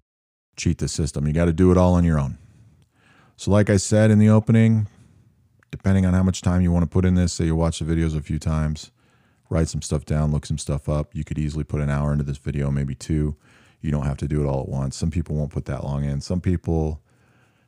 cheat 0.55 0.77
the 0.77 0.87
system. 0.87 1.25
You 1.25 1.33
got 1.33 1.45
to 1.45 1.51
do 1.51 1.71
it 1.71 1.79
all 1.79 1.95
on 1.95 2.03
your 2.03 2.19
own. 2.19 2.37
So, 3.37 3.49
like 3.49 3.71
I 3.71 3.77
said 3.77 4.11
in 4.11 4.19
the 4.19 4.29
opening, 4.29 4.85
depending 5.71 6.05
on 6.05 6.13
how 6.13 6.21
much 6.21 6.43
time 6.43 6.61
you 6.61 6.71
want 6.71 6.83
to 6.83 6.93
put 6.93 7.05
in 7.05 7.15
this, 7.15 7.33
say 7.33 7.45
you 7.45 7.55
watch 7.55 7.79
the 7.79 7.85
videos 7.85 8.15
a 8.15 8.21
few 8.21 8.37
times, 8.37 8.91
write 9.53 9.69
some 9.69 9.81
stuff 9.81 10.03
down, 10.03 10.31
look 10.31 10.45
some 10.45 10.57
stuff 10.57 10.89
up. 10.89 11.15
You 11.15 11.23
could 11.23 11.37
easily 11.37 11.63
put 11.63 11.79
an 11.79 11.89
hour 11.89 12.11
into 12.11 12.23
this 12.23 12.37
video, 12.37 12.71
maybe 12.71 12.95
two. 12.95 13.35
You 13.81 13.91
don't 13.91 14.05
have 14.05 14.17
to 14.17 14.27
do 14.27 14.41
it 14.41 14.47
all 14.47 14.61
at 14.61 14.67
once. 14.67 14.97
Some 14.97 15.11
people 15.11 15.35
won't 15.35 15.51
put 15.51 15.65
that 15.65 15.83
long 15.83 16.03
in. 16.03 16.21
Some 16.21 16.41
people 16.41 17.01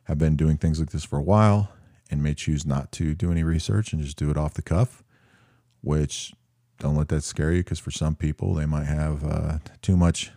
have 0.04 0.18
been 0.18 0.36
doing 0.36 0.56
things 0.56 0.80
like 0.80 0.90
this 0.90 1.04
for 1.04 1.18
a 1.18 1.22
while 1.22 1.70
and 2.10 2.22
may 2.22 2.34
choose 2.34 2.66
not 2.66 2.90
to 2.92 3.14
do 3.14 3.30
any 3.30 3.42
research 3.42 3.92
and 3.92 4.02
just 4.02 4.16
do 4.16 4.30
it 4.30 4.36
off 4.36 4.54
the 4.54 4.62
cuff, 4.62 5.02
which 5.80 6.32
don't 6.78 6.96
let 6.96 7.08
that 7.08 7.22
scare 7.22 7.52
you 7.52 7.62
because 7.62 7.78
for 7.78 7.90
some 7.90 8.14
people, 8.14 8.54
they 8.54 8.66
might 8.66 8.86
have 8.86 9.24
uh, 9.24 9.58
too 9.80 9.96
much 9.96 10.32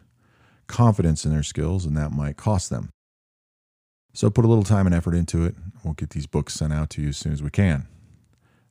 confidence 0.68 1.26
in 1.26 1.32
their 1.32 1.44
skills 1.44 1.86
and 1.86 1.98
that 1.98 2.12
might 2.12 2.38
cost 2.38 2.70
them. 2.70 2.90
So 4.14 4.30
put 4.30 4.46
a 4.46 4.48
little 4.48 4.64
time 4.64 4.86
and 4.86 4.96
effort 4.96 5.16
into 5.16 5.46
it. 5.46 5.56
We'll 5.84 5.94
get 5.94 6.12
these 6.12 6.28
books 6.28 6.54
sent 6.54 6.74
out 6.74 6.90
to 6.92 7.02
you 7.02 7.10
as 7.10 7.18
soon 7.18 7.32
as 7.32 7.42
we 7.42 7.50
can. 7.50 7.88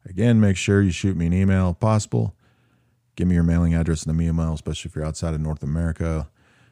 Again, 0.04 0.40
make 0.40 0.56
sure 0.56 0.82
you 0.82 0.90
shoot 0.90 1.16
me 1.16 1.26
an 1.26 1.32
email 1.32 1.70
if 1.70 1.80
possible. 1.80 2.34
Give 3.18 3.26
me 3.26 3.34
your 3.34 3.42
mailing 3.42 3.74
address 3.74 4.06
in 4.06 4.16
the 4.16 4.24
email, 4.24 4.52
especially 4.52 4.90
if 4.90 4.94
you're 4.94 5.04
outside 5.04 5.34
of 5.34 5.40
North 5.40 5.64
America. 5.64 6.30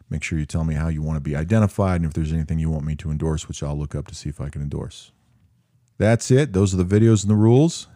Make 0.09 0.23
sure 0.23 0.39
you 0.39 0.47
tell 0.47 0.63
me 0.63 0.75
how 0.77 0.87
you 0.87 1.03
want 1.03 1.17
to 1.17 1.21
be 1.21 1.35
identified 1.35 1.97
and 1.97 2.05
if 2.05 2.13
there's 2.13 2.33
anything 2.33 2.61
you 2.61 2.71
want 2.71 2.85
me 2.85 2.95
to 2.95 3.11
endorse, 3.11 3.49
which 3.49 3.65
I'll 3.65 3.77
look 3.77 3.97
up 3.97 4.07
to 4.07 4.15
see 4.15 4.29
if 4.29 4.41
I 4.41 4.49
can 4.49 4.63
endorse. 4.63 5.11
That's 5.99 6.31
it. 6.31 6.53
Those 6.53 6.73
are 6.73 6.77
the 6.77 6.85
videos 6.85 7.25
and 7.25 7.33
the 7.33 7.35
rules. 7.35 7.89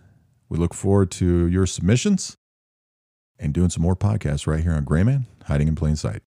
We 0.48 0.58
look 0.58 0.74
forward 0.74 1.12
to 1.12 1.46
your 1.46 1.64
submissions 1.64 2.36
and 3.38 3.54
doing 3.54 3.70
some 3.70 3.84
more 3.84 3.94
podcasts 3.94 4.48
right 4.48 4.64
here 4.64 4.72
on 4.72 4.82
Gray 4.82 5.04
Man 5.04 5.26
Hiding 5.44 5.68
in 5.68 5.76
Plain 5.76 5.94
Sight. 5.94 6.20